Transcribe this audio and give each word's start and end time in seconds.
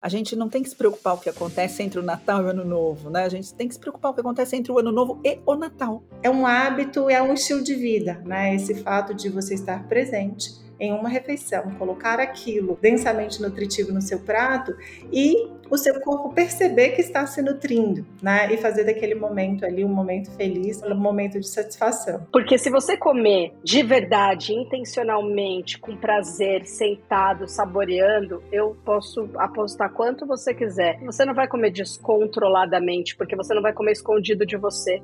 A 0.00 0.08
gente 0.08 0.36
não 0.36 0.48
tem 0.48 0.62
que 0.62 0.68
se 0.68 0.76
preocupar 0.76 1.14
o 1.14 1.18
que 1.18 1.28
acontece 1.28 1.82
entre 1.82 1.98
o 1.98 2.02
Natal 2.04 2.42
e 2.42 2.44
o 2.44 2.48
Ano 2.50 2.64
Novo, 2.64 3.10
né? 3.10 3.24
A 3.24 3.28
gente 3.28 3.52
tem 3.52 3.66
que 3.66 3.74
se 3.74 3.80
preocupar 3.80 4.12
o 4.12 4.14
que 4.14 4.20
acontece 4.20 4.54
entre 4.54 4.70
o 4.70 4.78
Ano 4.78 4.92
Novo 4.92 5.20
e 5.24 5.40
o 5.44 5.56
Natal. 5.56 6.04
É 6.22 6.30
um 6.30 6.46
hábito, 6.46 7.10
é 7.10 7.20
um 7.20 7.34
estilo 7.34 7.64
de 7.64 7.74
vida, 7.74 8.22
né? 8.24 8.54
Esse 8.54 8.76
fato 8.76 9.12
de 9.12 9.28
você 9.28 9.54
estar 9.54 9.88
presente 9.88 10.67
em 10.80 10.92
uma 10.92 11.08
refeição, 11.08 11.70
colocar 11.78 12.20
aquilo 12.20 12.78
densamente 12.80 13.40
nutritivo 13.40 13.92
no 13.92 14.00
seu 14.00 14.20
prato 14.20 14.76
e 15.12 15.48
o 15.70 15.76
seu 15.76 16.00
corpo 16.00 16.32
perceber 16.32 16.90
que 16.90 17.00
está 17.00 17.26
se 17.26 17.42
nutrindo, 17.42 18.06
né? 18.22 18.52
E 18.52 18.56
fazer 18.56 18.84
daquele 18.84 19.14
momento 19.14 19.64
ali 19.64 19.84
um 19.84 19.88
momento 19.88 20.30
feliz, 20.32 20.82
um 20.82 20.94
momento 20.94 21.38
de 21.38 21.48
satisfação. 21.48 22.26
Porque 22.32 22.58
se 22.58 22.70
você 22.70 22.96
comer 22.96 23.52
de 23.62 23.82
verdade, 23.82 24.54
intencionalmente, 24.54 25.78
com 25.78 25.96
prazer, 25.96 26.66
sentado, 26.66 27.48
saboreando, 27.48 28.42
eu 28.50 28.76
posso 28.84 29.28
apostar 29.36 29.92
quanto 29.92 30.26
você 30.26 30.54
quiser. 30.54 30.98
Você 31.00 31.24
não 31.24 31.34
vai 31.34 31.46
comer 31.48 31.70
descontroladamente, 31.70 33.16
porque 33.16 33.36
você 33.36 33.54
não 33.54 33.62
vai 33.62 33.72
comer 33.72 33.92
escondido 33.92 34.46
de 34.46 34.56
você. 34.56 35.02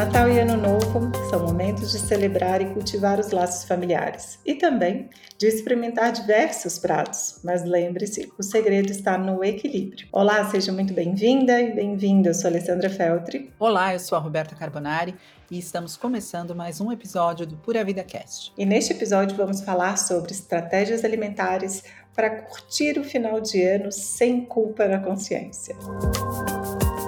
Natal 0.00 0.30
e 0.30 0.38
Ano 0.40 0.56
Novo 0.56 1.12
são 1.28 1.40
momentos 1.40 1.92
de 1.92 1.98
celebrar 1.98 2.62
e 2.62 2.72
cultivar 2.72 3.20
os 3.20 3.32
laços 3.32 3.64
familiares 3.64 4.38
e 4.46 4.54
também 4.54 5.10
de 5.36 5.46
experimentar 5.46 6.10
diversos 6.10 6.78
pratos, 6.78 7.38
mas 7.44 7.64
lembre-se, 7.64 8.32
o 8.38 8.42
segredo 8.42 8.90
está 8.90 9.18
no 9.18 9.44
equilíbrio. 9.44 10.08
Olá, 10.10 10.48
seja 10.50 10.72
muito 10.72 10.94
bem-vinda 10.94 11.60
e 11.60 11.74
bem-vindo. 11.74 12.30
Eu 12.30 12.34
sou 12.34 12.48
Alessandra 12.48 12.88
Feltri. 12.88 13.52
Olá, 13.58 13.92
eu 13.92 13.98
sou 13.98 14.16
a 14.16 14.20
Roberta 14.22 14.56
Carbonari 14.56 15.14
e 15.50 15.58
estamos 15.58 15.98
começando 15.98 16.56
mais 16.56 16.80
um 16.80 16.90
episódio 16.90 17.46
do 17.46 17.58
Pura 17.58 17.84
Vida 17.84 18.02
Cast. 18.02 18.54
E 18.56 18.64
neste 18.64 18.94
episódio 18.94 19.36
vamos 19.36 19.60
falar 19.60 19.98
sobre 19.98 20.32
estratégias 20.32 21.04
alimentares 21.04 21.84
para 22.16 22.30
curtir 22.30 22.98
o 22.98 23.04
final 23.04 23.38
de 23.38 23.62
ano 23.62 23.92
sem 23.92 24.46
culpa 24.46 24.88
na 24.88 24.98
consciência. 24.98 25.76
Música 25.76 26.99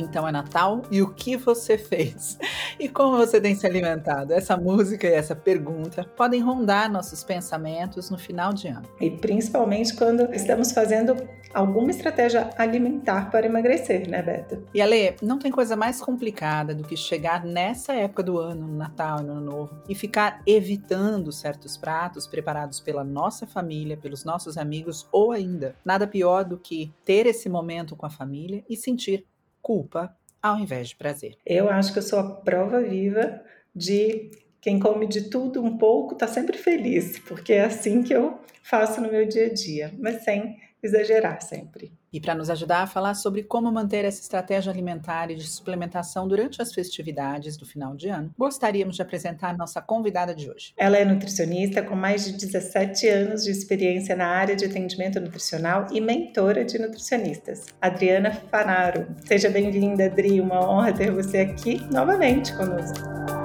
Então 0.00 0.26
é 0.26 0.32
Natal 0.32 0.82
e 0.90 1.02
o 1.02 1.12
que 1.12 1.36
você 1.36 1.76
fez? 1.76 2.38
E 2.78 2.88
como 2.88 3.18
você 3.18 3.40
tem 3.40 3.54
se 3.54 3.66
alimentado? 3.66 4.32
Essa 4.32 4.56
música 4.56 5.06
e 5.06 5.12
essa 5.12 5.36
pergunta 5.36 6.04
podem 6.16 6.40
rondar 6.40 6.90
nossos 6.90 7.22
pensamentos 7.22 8.10
no 8.10 8.18
final 8.18 8.54
de 8.54 8.68
ano. 8.68 8.88
E 9.00 9.10
principalmente 9.10 9.94
quando 9.94 10.32
estamos 10.32 10.72
fazendo 10.72 11.16
alguma 11.52 11.90
estratégia 11.90 12.50
alimentar 12.56 13.30
para 13.30 13.46
emagrecer, 13.46 14.08
né, 14.08 14.22
Beta? 14.22 14.62
E 14.72 14.80
Ale, 14.80 15.16
não 15.22 15.38
tem 15.38 15.50
coisa 15.50 15.76
mais 15.76 16.00
complicada 16.00 16.74
do 16.74 16.84
que 16.84 16.96
chegar 16.96 17.44
nessa 17.44 17.92
época 17.92 18.22
do 18.22 18.38
ano, 18.38 18.66
no 18.66 18.76
Natal 18.76 19.20
e 19.20 19.24
no 19.24 19.32
Ano 19.32 19.40
Novo, 19.40 19.82
e 19.88 19.94
ficar 19.94 20.40
evitando 20.46 21.32
certos 21.32 21.76
pratos 21.76 22.26
preparados 22.26 22.80
pela 22.80 23.04
nossa 23.04 23.46
família, 23.46 23.96
pelos 23.96 24.24
nossos 24.24 24.56
amigos 24.56 25.06
ou 25.12 25.32
ainda, 25.32 25.74
nada 25.84 26.06
pior 26.06 26.44
do 26.44 26.56
que 26.56 26.92
ter 27.04 27.26
esse 27.26 27.48
momento 27.48 27.96
com 27.96 28.06
a 28.06 28.10
família 28.10 28.64
e 28.68 28.76
sentir 28.76 29.26
culpa 29.62 30.16
ao 30.42 30.58
invés 30.58 30.88
de 30.88 30.96
prazer. 30.96 31.36
Eu 31.44 31.68
acho 31.68 31.92
que 31.92 31.98
eu 31.98 32.02
sou 32.02 32.18
a 32.18 32.30
prova 32.30 32.80
viva 32.80 33.42
de 33.74 34.30
quem 34.60 34.78
come 34.78 35.06
de 35.06 35.30
tudo 35.30 35.62
um 35.62 35.76
pouco 35.76 36.14
está 36.14 36.26
sempre 36.26 36.58
feliz, 36.58 37.18
porque 37.20 37.52
é 37.52 37.64
assim 37.64 38.02
que 38.02 38.12
eu 38.12 38.40
faço 38.62 39.00
no 39.00 39.10
meu 39.10 39.26
dia 39.26 39.46
a 39.46 39.52
dia, 39.52 39.92
mas 39.98 40.22
sem 40.22 40.58
exagerar 40.82 41.42
sempre. 41.42 41.92
E 42.12 42.20
para 42.20 42.34
nos 42.34 42.50
ajudar 42.50 42.82
a 42.82 42.86
falar 42.86 43.14
sobre 43.14 43.42
como 43.42 43.70
manter 43.70 44.04
essa 44.04 44.20
estratégia 44.20 44.72
alimentar 44.72 45.30
e 45.30 45.36
de 45.36 45.46
suplementação 45.46 46.26
durante 46.26 46.60
as 46.60 46.74
festividades 46.74 47.56
do 47.56 47.64
final 47.64 47.94
de 47.94 48.08
ano, 48.08 48.32
gostaríamos 48.36 48.96
de 48.96 49.02
apresentar 49.02 49.56
nossa 49.56 49.80
convidada 49.80 50.34
de 50.34 50.50
hoje. 50.50 50.72
Ela 50.76 50.98
é 50.98 51.04
nutricionista 51.04 51.82
com 51.82 51.94
mais 51.94 52.24
de 52.24 52.32
17 52.32 53.08
anos 53.08 53.44
de 53.44 53.50
experiência 53.50 54.16
na 54.16 54.26
área 54.26 54.56
de 54.56 54.64
atendimento 54.64 55.20
nutricional 55.20 55.86
e 55.92 56.00
mentora 56.00 56.64
de 56.64 56.78
nutricionistas. 56.78 57.66
Adriana 57.80 58.32
Fanaro. 58.32 59.06
Seja 59.24 59.48
bem-vinda, 59.48 60.06
Adri. 60.06 60.40
Uma 60.40 60.68
honra 60.68 60.92
ter 60.92 61.12
você 61.12 61.38
aqui 61.38 61.80
novamente 61.92 62.52
conosco. 62.56 63.39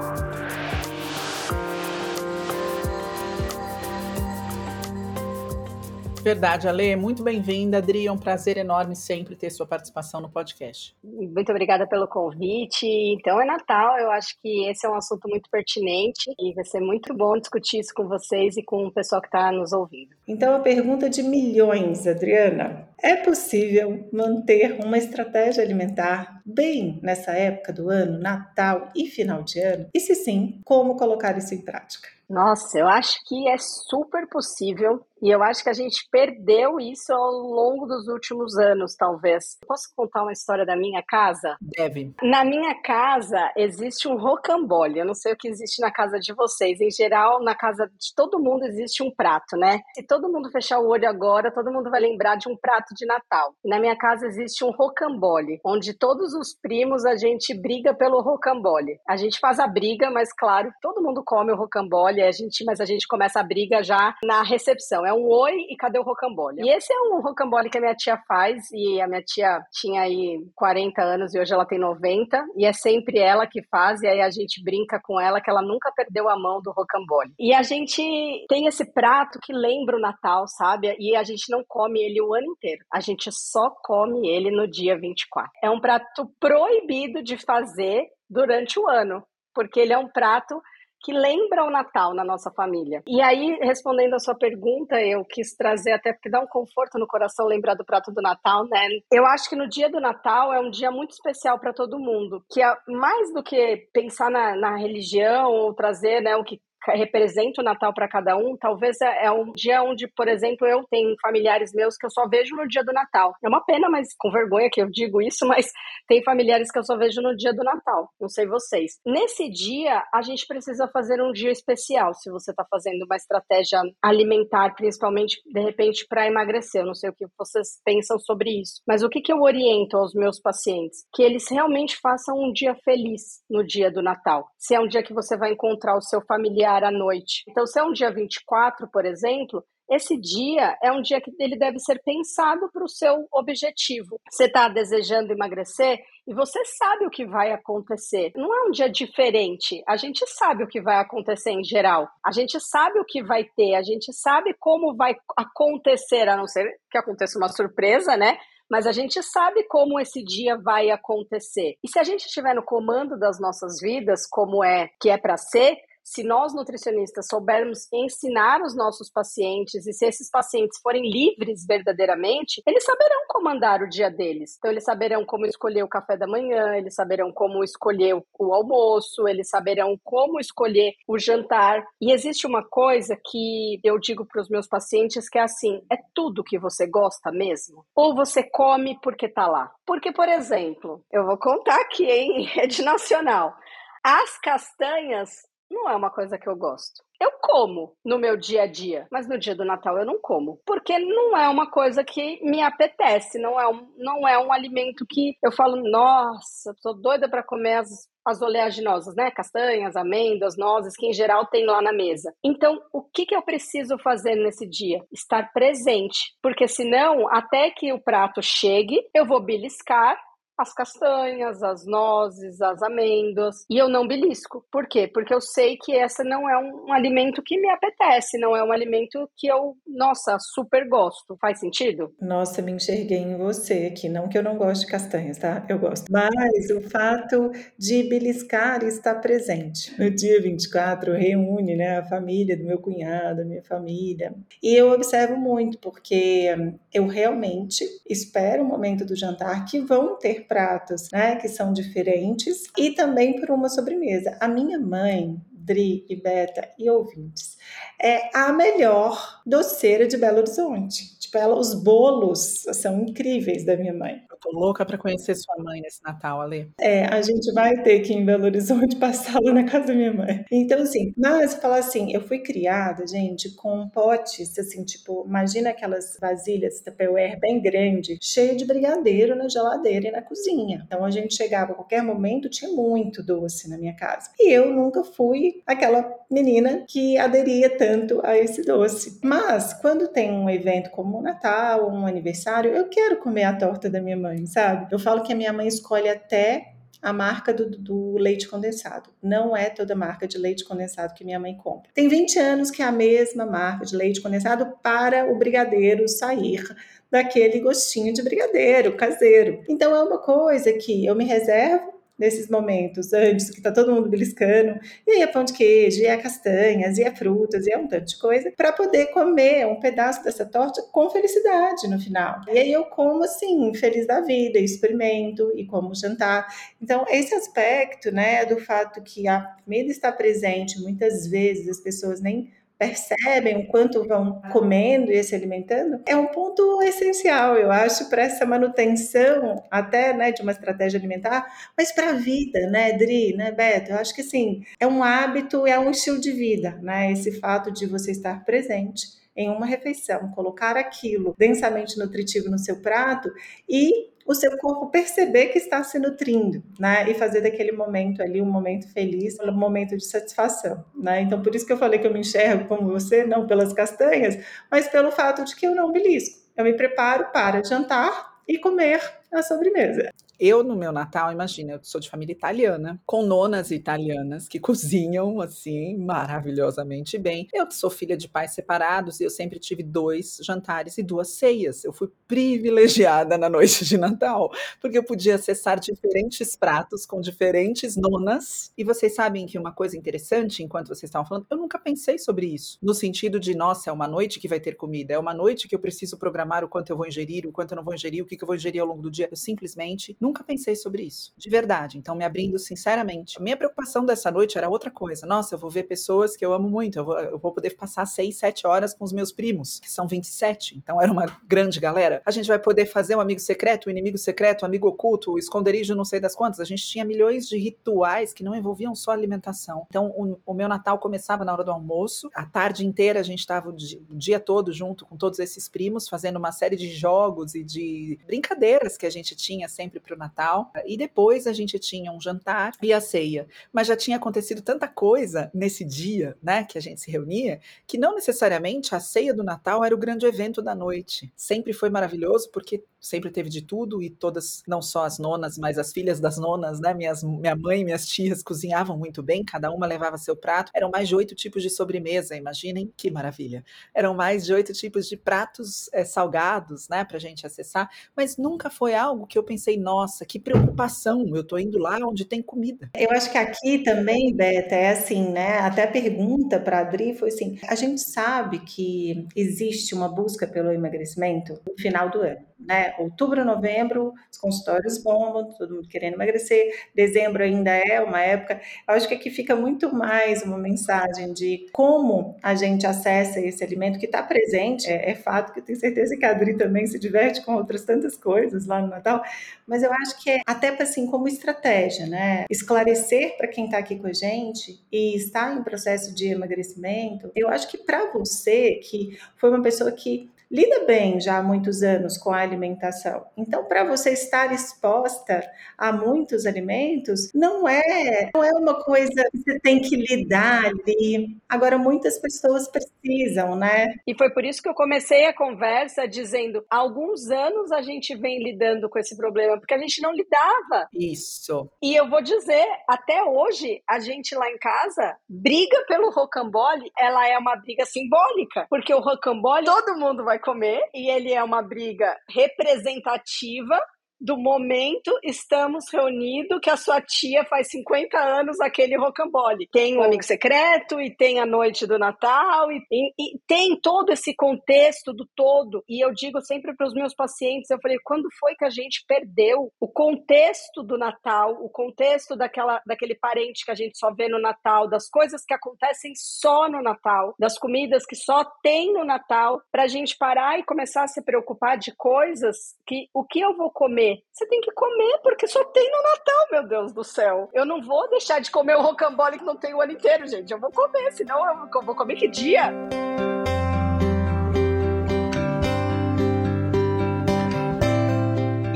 Verdade, 6.25 6.67
Ale, 6.67 6.95
muito 6.95 7.21
bem-vinda. 7.21 7.77
Adri, 7.77 8.07
é 8.07 8.11
um 8.11 8.17
prazer 8.17 8.57
enorme 8.57 8.95
sempre 8.95 9.35
ter 9.35 9.51
sua 9.51 9.67
participação 9.67 10.19
no 10.19 10.27
podcast. 10.27 10.97
Muito 11.03 11.51
obrigada 11.51 11.85
pelo 11.87 12.07
convite. 12.07 12.87
Então 12.87 13.39
é 13.39 13.45
Natal, 13.45 13.99
eu 13.99 14.09
acho 14.09 14.35
que 14.41 14.67
esse 14.67 14.87
é 14.87 14.89
um 14.89 14.95
assunto 14.95 15.29
muito 15.29 15.47
pertinente 15.51 16.33
e 16.39 16.51
vai 16.55 16.65
ser 16.65 16.79
muito 16.79 17.13
bom 17.13 17.37
discutir 17.37 17.77
isso 17.77 17.93
com 17.93 18.07
vocês 18.07 18.57
e 18.57 18.63
com 18.63 18.87
o 18.87 18.91
pessoal 18.91 19.21
que 19.21 19.27
está 19.27 19.51
nos 19.51 19.71
ouvindo. 19.71 20.15
Então 20.27 20.55
a 20.55 20.59
pergunta 20.59 21.09
de 21.09 21.21
milhões, 21.21 22.07
Adriana. 22.07 22.87
É 23.01 23.15
possível 23.15 24.07
manter 24.11 24.79
uma 24.83 24.97
estratégia 24.97 25.63
alimentar 25.63 26.41
bem 26.45 26.99
nessa 27.03 27.31
época 27.33 27.73
do 27.73 27.89
ano, 27.89 28.19
Natal 28.19 28.91
e 28.95 29.07
final 29.07 29.43
de 29.43 29.59
ano? 29.59 29.89
E 29.93 29.99
se 29.99 30.15
sim, 30.15 30.59
como 30.63 30.95
colocar 30.95 31.37
isso 31.37 31.53
em 31.53 31.61
prática? 31.61 32.07
Nossa, 32.29 32.79
eu 32.79 32.87
acho 32.87 33.19
que 33.27 33.47
é 33.47 33.55
super 33.57 34.27
possível 34.27 35.05
e 35.21 35.29
eu 35.29 35.41
acho 35.43 35.63
que 35.63 35.69
a 35.69 35.73
gente 35.73 36.07
perdeu 36.11 36.79
isso 36.79 37.13
ao 37.13 37.31
longo 37.31 37.85
dos 37.85 38.07
últimos 38.07 38.57
anos, 38.57 38.95
talvez. 38.95 39.57
Posso 39.65 39.89
contar 39.95 40.23
uma 40.23 40.31
história 40.31 40.65
da 40.65 40.75
minha 40.75 41.01
casa? 41.07 41.55
Deve. 41.61 42.13
Na 42.21 42.43
minha 42.43 42.81
casa 42.81 43.51
existe 43.55 44.07
um 44.07 44.17
rocambole. 44.17 44.99
Eu 44.99 45.05
não 45.05 45.13
sei 45.13 45.33
o 45.33 45.37
que 45.37 45.47
existe 45.47 45.81
na 45.81 45.91
casa 45.91 46.19
de 46.19 46.33
vocês. 46.33 46.81
Em 46.81 46.91
geral, 46.91 47.43
na 47.43 47.55
casa 47.55 47.85
de 47.87 48.13
todo 48.15 48.39
mundo 48.39 48.65
existe 48.65 49.03
um 49.03 49.11
prato, 49.15 49.55
né? 49.55 49.79
Se 49.95 50.03
todo 50.15 50.31
mundo 50.31 50.49
fechar 50.49 50.79
o 50.79 50.87
olho 50.87 51.09
agora, 51.09 51.51
todo 51.51 51.71
mundo 51.71 51.89
vai 51.91 51.99
lembrar 51.99 52.37
de 52.37 52.47
um 52.47 52.55
prato 52.55 52.95
de 52.95 53.05
Natal. 53.05 53.53
Na 53.65 53.79
minha 53.79 53.97
casa 53.97 54.25
existe 54.25 54.63
um 54.63 54.71
rocambole, 54.71 55.59
onde 55.65 55.93
todos 55.93 56.33
os 56.33 56.55
primos 56.57 57.05
a 57.05 57.17
gente 57.17 57.53
briga 57.53 57.93
pelo 57.93 58.21
rocambole. 58.21 58.97
A 59.05 59.17
gente 59.17 59.39
faz 59.39 59.59
a 59.59 59.67
briga, 59.67 60.09
mas 60.09 60.31
claro, 60.31 60.71
todo 60.81 61.03
mundo 61.03 61.21
come 61.25 61.51
o 61.51 61.55
rocambole 61.57 62.21
a 62.21 62.31
gente, 62.31 62.63
mas 62.63 62.79
a 62.79 62.85
gente 62.85 63.05
começa 63.07 63.41
a 63.41 63.43
briga 63.43 63.83
já 63.83 64.15
na 64.23 64.41
recepção. 64.41 65.05
É 65.05 65.13
um 65.13 65.27
oi 65.27 65.65
e 65.69 65.75
cadê 65.75 65.99
o 65.99 66.03
rocambole? 66.03 66.61
E 66.61 66.69
esse 66.69 66.93
é 66.93 67.01
um 67.13 67.19
rocambole 67.19 67.69
que 67.69 67.77
a 67.77 67.81
minha 67.81 67.95
tia 67.95 68.17
faz, 68.25 68.71
e 68.71 69.01
a 69.01 69.07
minha 69.09 69.21
tia 69.21 69.59
tinha 69.73 70.03
aí 70.03 70.39
40 70.55 71.01
anos 71.01 71.33
e 71.33 71.39
hoje 71.39 71.53
ela 71.53 71.65
tem 71.65 71.77
90, 71.77 72.41
e 72.55 72.65
é 72.65 72.71
sempre 72.71 73.19
ela 73.19 73.45
que 73.45 73.61
faz, 73.63 74.01
e 74.01 74.07
aí 74.07 74.21
a 74.21 74.29
gente 74.29 74.63
brinca 74.63 74.97
com 75.03 75.19
ela 75.19 75.41
que 75.41 75.49
ela 75.49 75.61
nunca 75.61 75.91
perdeu 75.93 76.29
a 76.29 76.39
mão 76.39 76.61
do 76.61 76.71
rocambole. 76.71 77.33
E 77.37 77.53
a 77.53 77.63
gente 77.63 78.01
tem 78.47 78.67
esse 78.67 78.85
prato 78.93 79.39
que 79.43 79.51
lembra 79.51 79.97
o 79.97 80.04
Natal, 80.05 80.47
sabe? 80.47 80.95
E 80.99 81.15
a 81.15 81.23
gente 81.23 81.49
não 81.49 81.63
come 81.67 81.99
ele 82.01 82.21
o 82.21 82.33
ano 82.33 82.47
inteiro. 82.47 82.83
A 82.91 82.99
gente 82.99 83.31
só 83.31 83.69
come 83.83 84.27
ele 84.27 84.51
no 84.51 84.67
dia 84.67 84.97
24. 84.97 85.51
É 85.63 85.69
um 85.69 85.79
prato 85.79 86.29
proibido 86.39 87.23
de 87.23 87.37
fazer 87.37 88.07
durante 88.29 88.79
o 88.79 88.87
ano, 88.87 89.23
porque 89.53 89.79
ele 89.79 89.93
é 89.93 89.97
um 89.97 90.07
prato 90.07 90.61
que 91.05 91.13
lembra 91.13 91.63
o 91.63 91.69
Natal 91.69 92.15
na 92.15 92.23
nossa 92.23 92.51
família. 92.51 93.03
E 93.05 93.21
aí, 93.21 93.59
respondendo 93.61 94.15
a 94.15 94.19
sua 94.19 94.33
pergunta, 94.33 94.99
eu 94.99 95.23
quis 95.23 95.55
trazer 95.55 95.91
até 95.91 96.11
porque 96.11 96.31
dá 96.31 96.39
um 96.41 96.47
conforto 96.47 96.97
no 96.97 97.05
coração 97.05 97.45
lembrar 97.45 97.75
do 97.75 97.85
prato 97.85 98.11
do 98.11 98.23
Natal, 98.23 98.67
né? 98.67 98.87
Eu 99.11 99.23
acho 99.27 99.47
que 99.47 99.55
no 99.55 99.69
dia 99.69 99.87
do 99.87 100.01
Natal 100.01 100.51
é 100.51 100.59
um 100.59 100.71
dia 100.71 100.89
muito 100.89 101.11
especial 101.11 101.59
para 101.59 101.71
todo 101.71 101.99
mundo, 101.99 102.43
que 102.51 102.59
é 102.59 102.75
mais 102.87 103.31
do 103.31 103.43
que 103.43 103.87
pensar 103.93 104.31
na, 104.31 104.55
na 104.55 104.77
religião 104.77 105.51
ou 105.51 105.75
trazer 105.75 106.21
né, 106.21 106.35
o 106.37 106.43
que 106.43 106.59
representa 106.93 107.61
o 107.61 107.63
Natal 107.63 107.93
para 107.93 108.07
cada 108.07 108.37
um, 108.37 108.55
talvez 108.57 108.99
é, 109.01 109.25
é 109.25 109.31
um 109.31 109.51
dia 109.51 109.83
onde, 109.83 110.07
por 110.07 110.27
exemplo, 110.27 110.67
eu 110.67 110.83
tenho 110.89 111.15
familiares 111.21 111.73
meus 111.73 111.95
que 111.97 112.05
eu 112.05 112.11
só 112.11 112.27
vejo 112.27 112.55
no 112.55 112.67
dia 112.67 112.83
do 112.83 112.93
Natal. 112.93 113.33
É 113.43 113.47
uma 113.47 113.63
pena, 113.63 113.89
mas 113.89 114.09
com 114.17 114.31
vergonha 114.31 114.69
que 114.71 114.81
eu 114.81 114.89
digo 114.89 115.21
isso, 115.21 115.45
mas 115.47 115.71
tem 116.07 116.23
familiares 116.23 116.71
que 116.71 116.79
eu 116.79 116.83
só 116.83 116.97
vejo 116.97 117.21
no 117.21 117.35
dia 117.35 117.53
do 117.53 117.63
Natal. 117.63 118.09
Não 118.19 118.29
sei 118.29 118.45
vocês. 118.47 118.93
Nesse 119.05 119.49
dia, 119.49 120.03
a 120.13 120.21
gente 120.21 120.45
precisa 120.47 120.87
fazer 120.87 121.21
um 121.21 121.31
dia 121.31 121.51
especial. 121.51 122.13
Se 122.13 122.29
você 122.29 122.51
está 122.51 122.65
fazendo 122.69 123.03
uma 123.03 123.15
estratégia 123.15 123.81
alimentar, 124.01 124.75
principalmente 124.75 125.41
de 125.45 125.61
repente 125.61 126.05
para 126.07 126.27
emagrecer, 126.27 126.81
eu 126.81 126.87
não 126.87 126.93
sei 126.93 127.09
o 127.09 127.13
que 127.13 127.25
vocês 127.37 127.79
pensam 127.83 128.19
sobre 128.19 128.61
isso. 128.61 128.81
Mas 128.87 129.03
o 129.03 129.09
que, 129.09 129.21
que 129.21 129.31
eu 129.31 129.41
oriento 129.41 129.97
aos 129.97 130.13
meus 130.13 130.39
pacientes? 130.39 131.05
Que 131.13 131.23
eles 131.23 131.49
realmente 131.49 131.97
façam 132.01 132.37
um 132.37 132.51
dia 132.51 132.75
feliz 132.83 133.41
no 133.49 133.65
dia 133.65 133.91
do 133.91 134.01
Natal. 134.01 134.47
Se 134.57 134.75
é 134.75 134.79
um 134.79 134.87
dia 134.87 135.03
que 135.03 135.13
você 135.13 135.37
vai 135.37 135.53
encontrar 135.53 135.95
o 135.97 136.01
seu 136.01 136.21
familiar 136.21 136.74
à 136.83 136.91
noite. 136.91 137.43
Então, 137.47 137.65
se 137.65 137.79
é 137.79 137.83
um 137.83 137.93
dia 137.93 138.11
24, 138.11 138.89
por 138.91 139.05
exemplo, 139.05 139.63
esse 139.89 140.17
dia 140.17 140.75
é 140.81 140.91
um 140.91 141.01
dia 141.01 141.21
que 141.21 141.31
ele 141.39 141.57
deve 141.57 141.79
ser 141.79 142.01
pensado 142.03 142.69
para 142.71 142.83
o 142.83 142.89
seu 142.89 143.27
objetivo. 143.31 144.19
Você 144.29 144.45
está 144.45 144.67
desejando 144.67 145.31
emagrecer 145.31 145.99
e 146.27 146.33
você 146.33 146.59
sabe 146.65 147.05
o 147.05 147.09
que 147.09 147.25
vai 147.25 147.51
acontecer. 147.51 148.31
Não 148.35 148.51
é 148.53 148.67
um 148.67 148.71
dia 148.71 148.89
diferente. 148.89 149.83
A 149.87 149.95
gente 149.95 150.25
sabe 150.27 150.63
o 150.63 150.67
que 150.67 150.81
vai 150.81 150.97
acontecer 150.97 151.51
em 151.51 151.63
geral. 151.63 152.09
A 152.25 152.31
gente 152.31 152.59
sabe 152.59 152.99
o 152.99 153.05
que 153.05 153.23
vai 153.23 153.43
ter. 153.55 153.75
A 153.75 153.83
gente 153.83 154.11
sabe 154.11 154.55
como 154.59 154.95
vai 154.95 155.15
acontecer, 155.37 156.27
a 156.27 156.35
não 156.35 156.47
ser 156.47 156.65
que 156.89 156.97
aconteça 156.97 157.37
uma 157.37 157.49
surpresa, 157.49 158.17
né? 158.17 158.37
mas 158.69 158.87
a 158.87 158.91
gente 158.91 159.21
sabe 159.21 159.63
como 159.65 159.99
esse 159.99 160.23
dia 160.23 160.57
vai 160.57 160.89
acontecer. 160.89 161.75
E 161.83 161.87
se 161.87 161.99
a 161.99 162.03
gente 162.03 162.25
estiver 162.25 162.55
no 162.55 162.63
comando 162.63 163.17
das 163.17 163.39
nossas 163.39 163.79
vidas, 163.79 164.27
como 164.27 164.63
é 164.63 164.89
que 164.99 165.09
é 165.09 165.17
para 165.17 165.37
ser, 165.37 165.77
se 166.05 166.23
nós 166.23 166.53
nutricionistas 166.53 167.25
soubermos 167.27 167.91
ensinar 167.91 168.61
os 168.61 168.75
nossos 168.75 169.09
pacientes 169.09 169.87
e 169.87 169.91
se 169.91 170.05
esses 170.05 170.29
pacientes 170.29 170.79
forem 170.79 171.09
livres 171.09 171.65
verdadeiramente, 171.65 172.61
eles 172.67 172.85
saberão 172.85 173.25
comandar 173.27 173.81
o 173.81 173.89
dia 173.89 174.11
deles. 174.11 174.55
Então, 174.57 174.69
eles 174.69 174.83
saberão 174.83 175.25
como 175.25 175.47
escolher 175.47 175.81
o 175.81 175.87
café 175.89 176.15
da 176.15 176.27
manhã, 176.27 176.75
eles 176.75 176.93
saberão 176.93 177.31
como 177.31 177.63
escolher 177.63 178.13
o 178.37 178.53
almoço, 178.53 179.27
eles 179.27 179.49
saberão 179.49 179.99
como 180.03 180.39
escolher 180.39 180.93
o 181.07 181.17
jantar. 181.17 181.83
E 181.99 182.11
existe 182.11 182.45
uma 182.45 182.63
coisa 182.63 183.17
que 183.25 183.79
eu 183.83 183.97
digo 183.97 184.27
para 184.27 184.41
os 184.41 184.49
meus 184.49 184.67
pacientes 184.67 185.27
que 185.27 185.39
é 185.39 185.41
assim: 185.41 185.81
é 185.91 185.97
tudo 186.13 186.43
que 186.43 186.59
você 186.59 186.85
gosta 186.85 187.31
mesmo? 187.31 187.83
Ou 187.95 188.15
você 188.15 188.43
come 188.43 188.99
porque 189.01 189.27
tá 189.27 189.47
lá? 189.47 189.71
Porque, 189.83 190.11
por 190.11 190.29
exemplo, 190.29 191.03
eu 191.11 191.25
vou 191.25 191.37
contar 191.39 191.81
aqui 191.81 192.05
em 192.05 192.43
rede 192.53 192.83
nacional. 192.83 193.55
As 194.03 194.37
castanhas 194.37 195.31
não 195.69 195.89
é 195.89 195.95
uma 195.95 196.09
coisa 196.09 196.37
que 196.37 196.47
eu 196.47 196.55
gosto. 196.55 197.03
Eu 197.19 197.31
como 197.41 197.95
no 198.03 198.19
meu 198.19 198.35
dia 198.35 198.63
a 198.63 198.67
dia, 198.67 199.07
mas 199.09 199.27
no 199.27 199.37
dia 199.37 199.55
do 199.55 199.63
Natal 199.63 199.97
eu 199.97 200.05
não 200.05 200.19
como, 200.19 200.59
porque 200.65 200.97
não 200.99 201.37
é 201.37 201.47
uma 201.47 201.69
coisa 201.69 202.03
que 202.03 202.43
me 202.43 202.61
apetece, 202.61 203.39
não 203.39 203.59
é 203.59 203.67
um, 203.67 203.87
não 203.97 204.27
é 204.27 204.37
um 204.37 204.51
alimento 204.51 205.05
que 205.07 205.35
eu 205.43 205.51
falo, 205.51 205.77
nossa, 205.77 206.75
tô 206.81 206.93
doida 206.93 207.29
para 207.29 207.43
comer 207.43 207.75
as, 207.75 207.89
as 208.25 208.41
oleaginosas, 208.41 209.15
né? 209.15 209.31
Castanhas, 209.31 209.95
amêndoas, 209.95 210.57
nozes, 210.57 210.95
que 210.97 211.07
em 211.07 211.13
geral 211.13 211.45
tem 211.45 211.65
lá 211.65 211.81
na 211.81 211.93
mesa. 211.93 212.33
Então, 212.43 212.81
o 212.91 213.01
que, 213.01 213.25
que 213.25 213.35
eu 213.35 213.41
preciso 213.41 213.97
fazer 213.99 214.35
nesse 214.35 214.67
dia? 214.67 215.01
Estar 215.11 215.53
presente, 215.53 216.35
porque 216.41 216.67
senão, 216.67 217.29
até 217.29 217.69
que 217.71 217.93
o 217.93 218.01
prato 218.01 218.41
chegue, 218.41 218.99
eu 219.13 219.25
vou 219.25 219.39
beliscar 219.39 220.19
as 220.57 220.73
castanhas, 220.73 221.61
as 221.61 221.85
nozes, 221.85 222.61
as 222.61 222.81
amêndoas, 222.81 223.65
e 223.69 223.77
eu 223.77 223.89
não 223.89 224.07
belisco. 224.07 224.65
Por 224.71 224.87
quê? 224.87 225.09
Porque 225.11 225.33
eu 225.33 225.41
sei 225.41 225.77
que 225.77 225.93
essa 225.93 226.23
não 226.23 226.49
é 226.49 226.57
um, 226.57 226.87
um, 226.87 226.93
alimento 226.93 227.43
que 227.43 227.59
me 227.59 227.69
apetece, 227.69 228.37
não 228.37 228.55
é 228.55 228.63
um 228.63 228.71
alimento 228.71 229.29
que 229.35 229.47
eu, 229.47 229.75
nossa, 229.87 230.37
super 230.39 230.87
gosto. 230.87 231.37
Faz 231.39 231.59
sentido? 231.59 232.13
Nossa, 232.21 232.61
me 232.61 232.71
enxerguei 232.71 233.17
em 233.17 233.37
você 233.37 233.91
aqui, 233.91 234.07
não 234.07 234.29
que 234.29 234.37
eu 234.37 234.43
não 234.43 234.57
goste 234.57 234.85
de 234.85 234.91
castanhas, 234.91 235.37
tá? 235.37 235.65
Eu 235.67 235.79
gosto. 235.79 236.05
Mas 236.11 236.69
o 236.71 236.81
fato 236.89 237.51
de 237.77 238.03
beliscar 238.03 238.83
está 238.83 239.13
presente. 239.13 239.97
No 239.99 240.09
dia 240.09 240.41
24 240.41 241.13
reúne, 241.13 241.75
né, 241.75 241.99
a 241.99 242.03
família 242.03 242.57
do 242.57 242.63
meu 242.63 242.79
cunhado, 242.79 243.41
a 243.41 243.45
minha 243.45 243.63
família. 243.63 244.33
E 244.61 244.73
eu 244.73 244.91
observo 244.91 245.35
muito 245.35 245.77
porque 245.79 246.47
eu 246.93 247.07
realmente 247.07 247.85
espero 248.09 248.63
o 248.63 248.65
momento 248.65 249.05
do 249.05 249.15
jantar 249.15 249.65
que 249.65 249.79
vão 249.79 250.17
ter 250.17 250.44
pratos, 250.47 251.09
né, 251.11 251.35
que 251.37 251.47
são 251.47 251.73
diferentes 251.73 252.63
e 252.77 252.91
também 252.91 253.39
por 253.39 253.51
uma 253.51 253.69
sobremesa. 253.69 254.37
A 254.39 254.47
minha 254.47 254.79
mãe, 254.79 255.41
Dri 255.51 256.05
e 256.07 256.15
Beta 256.15 256.69
e 256.77 256.89
ouvintes, 256.89 257.57
é 258.01 258.29
a 258.37 258.53
melhor 258.53 259.41
doceira 259.45 260.07
de 260.07 260.17
Belo 260.17 260.39
Horizonte. 260.39 261.17
Tipo, 261.19 261.37
ela, 261.37 261.57
os 261.57 261.73
bolos 261.73 262.63
são 262.73 263.01
incríveis 263.01 263.65
da 263.65 263.75
minha 263.75 263.93
mãe. 263.93 264.21
Eu 264.35 264.39
tô 264.51 264.51
louca 264.51 264.85
para 264.85 264.97
conhecer 264.97 265.33
sua 265.35 265.55
mãe 265.63 265.79
nesse 265.81 266.03
Natal, 266.03 266.41
Ale. 266.41 266.69
É, 266.79 267.05
a 267.05 267.21
gente 267.21 267.53
vai 267.53 267.81
ter 267.83 268.01
que 268.01 268.11
ir 268.11 268.17
em 268.17 268.25
Belo 268.25 268.43
Horizonte 268.45 268.95
passar 268.99 269.39
lá 269.41 269.53
na 269.53 269.63
casa 269.63 269.87
da 269.87 269.93
minha 269.93 270.13
mãe. 270.13 270.43
Então, 270.51 270.81
assim, 270.81 271.13
mas 271.17 271.53
falar 271.55 271.77
assim, 271.77 272.13
eu 272.13 272.21
fui 272.21 272.39
criada, 272.39 273.07
gente, 273.07 273.55
com 273.55 273.87
potes, 273.89 274.57
assim, 274.59 274.83
tipo, 274.83 275.25
imagina 275.25 275.69
aquelas 275.69 276.17
vasilhas 276.19 276.81
Tupperware 276.81 277.39
bem 277.39 277.61
grande, 277.61 278.17
cheia 278.21 278.55
de 278.55 278.65
brigadeiro 278.65 279.35
na 279.35 279.47
geladeira 279.47 280.09
e 280.09 280.11
na 280.11 280.21
cozinha. 280.21 280.83
Então, 280.85 281.05
a 281.05 281.11
gente 281.11 281.33
chegava 281.33 281.71
a 281.71 281.75
qualquer 281.75 282.03
momento, 282.03 282.49
tinha 282.49 282.71
muito 282.71 283.23
doce 283.23 283.69
na 283.69 283.77
minha 283.77 283.95
casa. 283.95 284.31
E 284.37 284.51
eu 284.51 284.69
nunca 284.69 285.03
fui 285.03 285.61
aquela 285.65 286.13
menina 286.29 286.83
que 286.89 287.17
aderia 287.17 287.69
tanto 287.69 288.19
a 288.25 288.37
esse 288.37 288.63
doce. 288.63 289.19
Mas, 289.23 289.73
quando 289.73 290.09
tem 290.09 290.31
um 290.31 290.49
evento 290.49 290.89
como 290.89 291.21
Natal, 291.21 291.89
um 291.89 292.05
aniversário, 292.05 292.71
eu 292.71 292.89
quero 292.89 293.17
comer 293.17 293.43
a 293.43 293.55
torta 293.55 293.89
da 293.89 294.01
minha 294.01 294.17
mãe, 294.17 294.34
sabe? 294.45 294.87
Eu 294.91 294.99
falo 294.99 295.23
que 295.23 295.31
a 295.31 295.35
minha 295.35 295.53
mãe 295.53 295.67
escolhe 295.67 296.09
até 296.09 296.73
a 297.01 297.13
marca 297.13 297.53
do, 297.53 297.69
do, 297.69 298.17
leite 298.17 298.47
condensado. 298.47 299.11
Não 299.21 299.55
é 299.55 299.69
toda 299.69 299.95
marca 299.95 300.27
de 300.27 300.39
leite 300.39 300.65
condensado 300.65 301.13
que 301.13 301.23
minha 301.23 301.39
mãe 301.39 301.55
compra. 301.55 301.91
Tem 301.93 302.07
20 302.07 302.39
anos 302.39 302.71
que 302.71 302.81
é 302.81 302.85
a 302.85 302.91
mesma 302.91 303.45
marca 303.45 303.85
de 303.85 303.95
leite 303.95 304.19
condensado 304.19 304.73
para 304.81 305.31
o 305.31 305.37
brigadeiro 305.37 306.07
sair 306.07 306.63
daquele 307.11 307.59
gostinho 307.59 308.11
de 308.11 308.23
brigadeiro 308.23 308.97
caseiro. 308.97 309.63
Então 309.69 309.95
é 309.95 310.01
uma 310.01 310.17
coisa 310.17 310.73
que 310.73 311.05
eu 311.05 311.13
me 311.13 311.25
reservo 311.25 311.94
nesses 312.17 312.49
momentos, 312.49 313.13
antes 313.13 313.49
que 313.49 313.61
tá 313.61 313.71
todo 313.71 313.93
mundo 313.93 314.09
beliscando, 314.09 314.79
e 315.05 315.11
aí 315.11 315.21
é 315.21 315.27
pão 315.27 315.43
de 315.43 315.53
queijo, 315.53 316.01
e 316.01 316.05
é 316.05 316.15
castanhas, 316.17 316.97
e 316.97 317.03
é 317.03 317.13
frutas, 317.13 317.67
e 317.67 317.71
é 317.71 317.77
um 317.77 317.87
tanto 317.87 318.05
de 318.05 318.17
coisa, 318.17 318.51
para 318.55 318.71
poder 318.71 319.07
comer 319.07 319.67
um 319.67 319.79
pedaço 319.79 320.23
dessa 320.23 320.45
torta 320.45 320.81
com 320.91 321.09
felicidade 321.09 321.87
no 321.89 321.99
final. 321.99 322.41
E 322.47 322.57
aí 322.57 322.71
eu 322.71 322.85
como 322.85 323.23
assim, 323.23 323.73
feliz 323.73 324.07
da 324.07 324.21
vida, 324.21 324.59
experimento 324.59 325.51
e 325.55 325.65
como 325.65 325.93
jantar. 325.93 326.47
Então, 326.81 327.05
esse 327.09 327.33
aspecto, 327.33 328.11
né, 328.11 328.45
do 328.45 328.57
fato 328.59 329.01
que 329.01 329.27
a 329.27 329.41
comida 329.63 329.91
está 329.91 330.11
presente, 330.11 330.81
muitas 330.81 331.27
vezes 331.27 331.67
as 331.67 331.79
pessoas 331.79 332.21
nem 332.21 332.49
percebem 332.77 333.57
o 333.57 333.67
quanto 333.67 334.05
vão 334.07 334.41
comendo 334.51 335.11
e 335.11 335.23
se 335.23 335.33
alimentando, 335.35 336.01
é 336.05 336.15
um 336.15 336.27
ponto 336.27 336.81
essencial, 336.83 337.55
eu 337.55 337.71
acho, 337.71 338.09
para 338.09 338.23
essa 338.23 338.45
manutenção 338.45 339.63
até 339.71 340.13
né, 340.13 340.31
de 340.31 340.41
uma 340.41 340.51
estratégia 340.51 340.99
alimentar, 340.99 341.45
mas 341.77 341.91
para 341.91 342.09
a 342.09 342.13
vida, 342.13 342.67
né, 342.69 342.93
Dri, 342.93 343.33
né, 343.35 343.51
Beto? 343.51 343.91
Eu 343.91 343.97
acho 343.97 344.13
que 344.13 344.21
assim, 344.21 344.63
é 344.79 344.85
um 344.85 345.03
hábito, 345.03 345.65
é 345.65 345.79
um 345.79 345.91
estilo 345.91 346.19
de 346.19 346.31
vida, 346.31 346.77
né? 346.81 347.11
Esse 347.11 347.39
fato 347.39 347.71
de 347.71 347.85
você 347.85 348.11
estar 348.11 348.43
presente 348.45 349.07
em 349.35 349.49
uma 349.49 349.65
refeição, 349.65 350.29
colocar 350.31 350.77
aquilo 350.77 351.35
densamente 351.37 351.97
nutritivo 351.97 352.49
no 352.49 352.57
seu 352.57 352.81
prato 352.81 353.29
e 353.67 354.14
o 354.25 354.33
seu 354.33 354.57
corpo 354.57 354.87
perceber 354.87 355.47
que 355.47 355.59
está 355.59 355.83
se 355.83 355.99
nutrindo, 355.99 356.63
né? 356.79 357.09
E 357.09 357.13
fazer 357.13 357.41
daquele 357.41 357.71
momento 357.71 358.23
ali 358.23 358.41
um 358.41 358.51
momento 358.51 358.91
feliz, 358.91 359.37
um 359.39 359.51
momento 359.51 359.95
de 359.95 360.05
satisfação, 360.05 360.83
né? 360.95 361.21
Então, 361.21 361.41
por 361.41 361.53
isso 361.55 361.65
que 361.65 361.71
eu 361.71 361.77
falei 361.77 361.99
que 361.99 362.07
eu 362.07 362.13
me 362.13 362.21
enxergo 362.21 362.67
como 362.67 362.91
você, 362.91 363.23
não 363.23 363.45
pelas 363.45 363.71
castanhas, 363.71 364.37
mas 364.71 364.87
pelo 364.87 365.11
fato 365.11 365.43
de 365.45 365.55
que 365.55 365.67
eu 365.67 365.75
não 365.75 365.91
belisco. 365.91 366.43
Eu 366.57 366.63
me 366.63 366.73
preparo 366.73 367.31
para 367.31 367.63
jantar 367.63 368.39
e 368.47 368.57
comer 368.57 368.99
a 369.31 369.43
sobremesa. 369.43 370.09
Eu, 370.39 370.63
no 370.63 370.75
meu 370.75 370.91
Natal, 370.91 371.31
imagina, 371.31 371.73
eu 371.73 371.79
sou 371.81 372.01
de 372.01 372.09
família 372.09 372.33
italiana, 372.33 372.99
com 373.05 373.23
nonas 373.23 373.71
italianas 373.71 374.47
que 374.47 374.59
cozinham, 374.59 375.39
assim, 375.39 375.97
maravilhosamente 375.97 377.17
bem. 377.17 377.47
Eu 377.53 377.69
sou 377.71 377.89
filha 377.89 378.17
de 378.17 378.27
pais 378.27 378.53
separados 378.53 379.19
e 379.19 379.23
eu 379.23 379.29
sempre 379.29 379.59
tive 379.59 379.81
dois 379.81 380.39
jantares 380.41 380.97
e 380.97 381.03
duas 381.03 381.29
ceias. 381.29 381.83
Eu 381.85 381.93
fui 381.93 382.09
privilegiada 382.27 383.37
na 383.37 383.49
noite 383.49 383.85
de 383.85 383.97
Natal, 383.97 384.51
porque 384.81 384.97
eu 384.97 385.03
podia 385.03 385.35
acessar 385.35 385.79
diferentes 385.79 386.55
pratos 386.55 387.05
com 387.05 387.21
diferentes 387.21 387.95
nonas. 387.95 388.71
E 388.77 388.83
vocês 388.83 389.15
sabem 389.15 389.45
que 389.45 389.57
uma 389.57 389.71
coisa 389.71 389.97
interessante, 389.97 390.63
enquanto 390.63 390.87
vocês 390.87 391.03
estavam 391.03 391.27
falando, 391.27 391.47
eu 391.49 391.57
nunca 391.57 391.79
pensei 391.79 392.17
sobre 392.17 392.47
isso. 392.47 392.77
No 392.81 392.93
sentido 392.93 393.39
de, 393.39 393.55
nossa, 393.55 393.89
é 393.89 393.93
uma 393.93 394.07
noite 394.07 394.39
que 394.39 394.47
vai 394.47 394.59
ter 394.59 394.75
comida, 394.75 395.13
é 395.13 395.19
uma 395.19 395.33
noite 395.33 395.67
que 395.67 395.75
eu 395.75 395.79
preciso 395.79 396.17
programar 396.17 396.63
o 396.63 396.67
quanto 396.67 396.89
eu 396.89 396.97
vou 396.97 397.07
ingerir, 397.07 397.47
o 397.47 397.51
quanto 397.51 397.71
eu 397.71 397.75
não 397.77 397.83
vou 397.83 397.93
ingerir, 397.93 398.23
o 398.23 398.25
que 398.25 398.41
eu 398.41 398.45
vou 398.45 398.55
ingerir 398.55 398.81
ao 398.81 398.87
longo 398.87 399.01
do 399.01 399.11
dia. 399.11 399.29
Eu 399.31 399.37
simplesmente 399.37 400.17
Nunca 400.25 400.43
pensei 400.43 400.75
sobre 400.75 401.03
isso, 401.03 401.31
de 401.37 401.51
verdade. 401.51 401.99
Então, 401.99 402.15
me 402.15 402.25
abrindo 402.25 402.57
sinceramente. 402.57 403.39
Minha 403.39 403.55
preocupação 403.55 404.03
dessa 404.03 404.31
noite 404.31 404.57
era 404.57 404.67
outra 404.67 404.89
coisa. 404.89 405.27
Nossa, 405.27 405.53
eu 405.53 405.59
vou 405.59 405.69
ver 405.69 405.83
pessoas 405.83 406.35
que 406.35 406.43
eu 406.43 406.51
amo 406.51 406.67
muito. 406.67 406.97
Eu 406.97 407.05
vou, 407.05 407.19
eu 407.19 407.37
vou 407.37 407.51
poder 407.51 407.75
passar 407.75 408.07
seis, 408.07 408.35
sete 408.37 408.65
horas 408.65 408.91
com 408.91 409.05
os 409.05 409.13
meus 409.13 409.31
primos, 409.31 409.79
que 409.79 409.91
são 409.91 410.07
27. 410.07 410.79
Então, 410.79 410.99
era 410.99 411.11
uma 411.11 411.27
grande 411.47 411.79
galera. 411.79 412.23
A 412.25 412.31
gente 412.31 412.47
vai 412.47 412.57
poder 412.57 412.87
fazer 412.87 413.15
um 413.15 413.19
amigo 413.19 413.39
secreto, 413.39 413.87
um 413.87 413.91
inimigo 413.91 414.17
secreto, 414.17 414.63
um 414.63 414.65
amigo 414.65 414.87
oculto, 414.87 415.33
um 415.33 415.37
esconderijo, 415.37 415.93
não 415.93 416.03
sei 416.03 416.19
das 416.19 416.33
quantas. 416.33 416.59
A 416.59 416.65
gente 416.65 416.83
tinha 416.87 417.05
milhões 417.05 417.47
de 417.47 417.59
rituais 417.59 418.33
que 418.33 418.43
não 418.43 418.55
envolviam 418.55 418.95
só 418.95 419.11
alimentação. 419.11 419.85
Então, 419.91 420.07
o, 420.07 420.39
o 420.43 420.53
meu 420.55 420.67
Natal 420.67 420.97
começava 420.97 421.45
na 421.45 421.53
hora 421.53 421.63
do 421.63 421.69
almoço. 421.69 422.31
A 422.33 422.47
tarde 422.47 422.83
inteira 422.83 423.19
a 423.19 423.23
gente 423.23 423.41
estava 423.41 423.69
o, 423.69 423.75
o 424.09 424.17
dia 424.17 424.39
todo 424.39 424.73
junto 424.73 425.05
com 425.05 425.15
todos 425.15 425.37
esses 425.37 425.69
primos, 425.69 426.09
fazendo 426.09 426.37
uma 426.37 426.51
série 426.51 426.75
de 426.75 426.89
jogos 426.89 427.53
e 427.53 427.63
de 427.63 428.17
brincadeiras 428.25 428.97
que 428.97 429.05
a 429.05 429.11
gente 429.11 429.35
tinha 429.35 429.69
sempre 429.69 429.99
para 430.15 430.17
o 430.17 430.19
Natal. 430.19 430.71
E 430.85 430.97
depois 430.97 431.45
a 431.45 431.53
gente 431.53 431.77
tinha 431.77 432.11
um 432.11 432.19
jantar 432.19 432.71
e 432.81 432.93
a 432.93 433.01
ceia. 433.01 433.47
Mas 433.71 433.87
já 433.87 433.95
tinha 433.95 434.17
acontecido 434.17 434.61
tanta 434.61 434.87
coisa 434.87 435.51
nesse 435.53 435.83
dia, 435.83 436.37
né, 436.41 436.63
que 436.63 436.77
a 436.77 436.81
gente 436.81 437.01
se 437.01 437.11
reunia, 437.11 437.59
que 437.85 437.97
não 437.97 438.15
necessariamente 438.15 438.95
a 438.95 438.99
ceia 438.99 439.33
do 439.33 439.43
Natal 439.43 439.83
era 439.83 439.93
o 439.93 439.97
grande 439.97 440.25
evento 440.25 440.61
da 440.61 440.73
noite. 440.73 441.31
Sempre 441.35 441.73
foi 441.73 441.89
maravilhoso 441.89 442.49
porque 442.51 442.83
sempre 443.05 443.29
teve 443.29 443.49
de 443.49 443.61
tudo 443.61 444.01
e 444.01 444.09
todas, 444.09 444.63
não 444.67 444.81
só 444.81 445.05
as 445.05 445.19
nonas, 445.19 445.57
mas 445.57 445.77
as 445.77 445.91
filhas 445.91 446.19
das 446.19 446.37
nonas, 446.37 446.79
né? 446.79 446.93
Minhas, 446.93 447.23
minha 447.23 447.55
mãe 447.55 447.83
minhas 447.83 448.07
tias 448.07 448.41
cozinhavam 448.41 448.97
muito 448.97 449.21
bem, 449.21 449.43
cada 449.43 449.71
uma 449.71 449.85
levava 449.85 450.17
seu 450.17 450.35
prato. 450.35 450.71
Eram 450.73 450.89
mais 450.89 451.07
de 451.07 451.15
oito 451.15 451.35
tipos 451.35 451.61
de 451.61 451.69
sobremesa, 451.69 452.35
imaginem 452.35 452.91
que 452.97 453.11
maravilha. 453.11 453.63
Eram 453.93 454.15
mais 454.15 454.45
de 454.45 454.53
oito 454.53 454.73
tipos 454.73 455.07
de 455.07 455.15
pratos 455.15 455.87
é, 455.93 456.03
salgados, 456.03 456.89
né, 456.89 457.05
pra 457.05 457.19
gente 457.19 457.45
acessar, 457.45 457.89
mas 458.15 458.37
nunca 458.37 458.69
foi 458.69 458.95
algo 458.95 459.27
que 459.27 459.37
eu 459.37 459.43
pensei, 459.43 459.77
nossa, 459.77 460.25
que 460.25 460.39
preocupação, 460.39 461.25
eu 461.35 461.43
tô 461.43 461.57
indo 461.57 461.77
lá 461.77 461.97
onde 462.01 462.25
tem 462.25 462.41
comida. 462.41 462.89
Eu 462.95 463.11
acho 463.11 463.31
que 463.31 463.37
aqui 463.37 463.83
também, 463.83 464.35
Beta, 464.35 464.75
é 464.75 464.89
assim, 464.89 465.29
né? 465.29 465.59
Até 465.59 465.83
a 465.83 465.91
pergunta 465.91 466.59
para 466.59 466.79
Adri 466.79 467.13
foi 467.13 467.29
assim: 467.29 467.59
a 467.67 467.75
gente 467.75 468.01
sabe 468.01 468.59
que 468.59 469.27
existe 469.35 469.93
uma 469.93 470.09
busca 470.09 470.47
pelo 470.47 470.71
emagrecimento 470.71 471.53
no 471.67 471.75
final 471.77 472.09
do 472.09 472.21
ano 472.21 472.54
né? 472.59 472.93
Outubro, 472.97 473.43
novembro, 473.43 474.13
os 474.31 474.37
consultórios 474.37 474.97
bombam, 475.01 475.51
todo 475.57 475.75
mundo 475.75 475.87
querendo 475.87 476.13
emagrecer. 476.13 476.73
Dezembro 476.93 477.43
ainda 477.43 477.71
é 477.71 478.01
uma 478.01 478.21
época. 478.21 478.61
Eu 478.87 478.95
acho 478.95 479.07
que 479.07 479.13
aqui 479.13 479.29
fica 479.29 479.55
muito 479.55 479.93
mais 479.93 480.43
uma 480.43 480.57
mensagem 480.57 481.33
de 481.33 481.67
como 481.73 482.37
a 482.41 482.55
gente 482.55 482.87
acessa 482.87 483.39
esse 483.39 483.63
alimento 483.63 483.99
que 483.99 484.05
está 484.05 484.23
presente. 484.23 484.89
É, 484.89 485.11
é, 485.11 485.15
fato 485.15 485.53
que 485.53 485.59
eu 485.59 485.63
tenho 485.63 485.79
certeza 485.79 486.15
que 486.17 486.25
a 486.25 486.31
Adri 486.31 486.57
também 486.57 486.87
se 486.87 486.97
diverte 486.99 487.43
com 487.43 487.55
outras 487.55 487.83
tantas 487.83 488.15
coisas 488.15 488.65
lá 488.65 488.81
no 488.81 488.87
Natal, 488.87 489.21
mas 489.67 489.83
eu 489.83 489.91
acho 489.91 490.21
que 490.21 490.29
é 490.29 490.41
até 490.45 490.69
assim 490.81 491.07
como 491.07 491.27
estratégia, 491.27 492.05
né? 492.05 492.45
Esclarecer 492.49 493.37
para 493.37 493.47
quem 493.47 493.65
está 493.65 493.77
aqui 493.77 493.97
com 493.97 494.07
a 494.07 494.13
gente 494.13 494.79
e 494.91 495.15
está 495.15 495.53
em 495.53 495.63
processo 495.63 496.13
de 496.13 496.27
emagrecimento. 496.27 497.31
Eu 497.35 497.49
acho 497.49 497.67
que 497.69 497.77
para 497.77 498.11
você 498.11 498.75
que 498.75 499.17
foi 499.37 499.49
uma 499.49 499.61
pessoa 499.61 499.91
que 499.91 500.29
lida 500.51 500.85
bem 500.85 501.19
já 501.19 501.37
há 501.37 501.43
muitos 501.43 501.83
anos 501.83 502.17
com 502.17 502.31
a 502.31 502.39
alimentação. 502.39 503.25
Então, 503.37 503.65
para 503.65 503.83
você 503.83 504.11
estar 504.11 504.53
exposta 504.53 505.43
a 505.77 505.91
muitos 505.91 506.45
alimentos, 506.45 507.31
não 507.33 507.67
é, 507.67 508.29
não 508.33 508.43
é 508.43 508.51
uma 508.51 508.83
coisa 508.83 509.29
que 509.31 509.37
você 509.37 509.59
tem 509.59 509.81
que 509.81 509.95
lidar 509.95 510.65
ali. 510.65 511.37
Agora, 511.49 511.77
muitas 511.77 512.19
pessoas 512.19 512.67
precisam, 512.67 513.55
né? 513.55 513.93
E 514.07 514.15
foi 514.15 514.29
por 514.31 514.43
isso 514.43 514.61
que 514.61 514.69
eu 514.69 514.73
comecei 514.73 515.25
a 515.25 515.33
conversa 515.33 516.07
dizendo: 516.07 516.65
há 516.69 516.77
alguns 516.77 517.29
anos 517.29 517.71
a 517.71 517.81
gente 517.81 518.15
vem 518.15 518.43
lidando 518.43 518.89
com 518.89 518.99
esse 518.99 519.15
problema, 519.17 519.57
porque 519.57 519.73
a 519.73 519.79
gente 519.79 520.01
não 520.01 520.13
lidava. 520.13 520.87
Isso. 520.93 521.69
E 521.81 521.95
eu 521.95 522.09
vou 522.09 522.21
dizer, 522.21 522.65
até 522.87 523.23
hoje, 523.23 523.81
a 523.89 523.99
gente 523.99 524.35
lá 524.35 524.49
em 524.49 524.57
casa 524.57 525.17
briga 525.27 525.83
pelo 525.87 526.11
rocambole, 526.11 526.91
ela 526.97 527.27
é 527.27 527.37
uma 527.37 527.55
briga 527.55 527.85
simbólica, 527.85 528.65
porque 528.69 528.93
o 528.93 528.99
rocambole 528.99 529.65
todo 529.65 529.97
mundo 529.97 530.23
vai 530.23 530.34
vai 530.35 530.39
comer 530.39 530.81
e 530.93 531.09
ele 531.09 531.33
é 531.33 531.43
uma 531.43 531.61
briga 531.61 532.17
representativa 532.29 533.79
do 534.19 534.37
momento 534.37 535.11
estamos 535.23 535.85
reunidos 535.91 536.59
que 536.61 536.69
a 536.69 536.77
sua 536.77 537.01
tia 537.01 537.43
faz 537.45 537.69
50 537.69 538.17
anos 538.17 538.59
aquele 538.59 538.97
rocambole. 538.97 539.67
Tem 539.71 539.97
o 539.97 540.03
amigo 540.03 540.23
secreto 540.23 540.99
e 541.01 541.15
tem 541.15 541.39
a 541.39 541.45
noite 541.45 541.85
do 541.85 541.99
Natal 541.99 542.71
e, 542.71 542.81
e, 542.91 543.13
e 543.17 543.39
tem 543.47 543.79
todo 543.79 544.11
esse 544.11 544.35
contexto 544.35 545.13
do 545.13 545.27
todo. 545.35 545.83
E 545.87 546.03
eu 546.03 546.13
digo 546.13 546.41
sempre 546.41 546.75
para 546.75 546.87
os 546.87 546.93
meus 546.93 547.13
pacientes, 547.13 547.69
eu 547.69 547.79
falei, 547.81 547.97
quando 548.03 548.27
foi 548.39 548.55
que 548.55 548.65
a 548.65 548.69
gente 548.69 549.03
perdeu 549.07 549.71
o 549.79 549.87
contexto 549.87 550.83
do 550.83 550.97
Natal, 550.97 551.57
o 551.61 551.69
contexto 551.69 552.35
daquela, 552.35 552.81
daquele 552.85 553.15
parente 553.15 553.65
que 553.65 553.71
a 553.71 553.75
gente 553.75 553.97
só 553.97 554.13
vê 554.13 554.27
no 554.27 554.39
Natal, 554.39 554.87
das 554.87 555.09
coisas 555.09 555.43
que 555.45 555.53
acontecem 555.53 556.13
só 556.15 556.69
no 556.69 556.81
Natal, 556.81 557.35
das 557.39 557.57
comidas 557.57 558.05
que 558.05 558.15
só 558.15 558.45
tem 558.63 558.93
no 558.93 559.03
Natal, 559.03 559.61
para 559.71 559.83
a 559.83 559.87
gente 559.87 560.17
parar 560.17 560.59
e 560.59 560.63
começar 560.63 561.03
a 561.03 561.07
se 561.07 561.23
preocupar 561.23 561.77
de 561.77 561.93
coisas 561.95 562.55
que 562.85 563.07
o 563.13 563.23
que 563.23 563.39
eu 563.39 563.55
vou 563.55 563.71
comer 563.71 564.04
comer. 564.05 564.23
Você 564.31 564.45
tem 564.47 564.61
que 564.61 564.71
comer, 564.71 565.19
porque 565.23 565.47
só 565.47 565.63
tem 565.65 565.89
no 565.89 566.03
Natal, 566.03 566.47
meu 566.51 566.67
Deus 566.67 566.93
do 566.93 567.03
céu. 567.03 567.49
Eu 567.53 567.65
não 567.65 567.81
vou 567.81 568.09
deixar 568.09 568.39
de 568.39 568.51
comer 568.51 568.75
o 568.75 568.81
rocambole 568.81 569.39
que 569.39 569.45
não 569.45 569.55
tem 569.55 569.73
o 569.73 569.81
ano 569.81 569.93
inteiro, 569.93 570.27
gente. 570.27 570.51
Eu 570.51 570.59
vou 570.59 570.71
comer, 570.71 571.11
senão 571.13 571.45
eu 571.47 571.81
vou 571.81 571.95
comer 571.95 572.15
que 572.15 572.27
dia? 572.27 572.71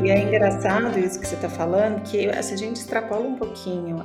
E 0.01 0.09
é 0.09 0.21
engraçado 0.21 0.97
isso 0.97 1.19
que 1.19 1.27
você 1.27 1.35
está 1.35 1.49
falando, 1.49 2.01
que 2.01 2.31
se 2.41 2.53
a 2.53 2.57
gente 2.57 2.77
extrapola 2.77 3.27
um 3.27 3.35
pouquinho 3.35 3.97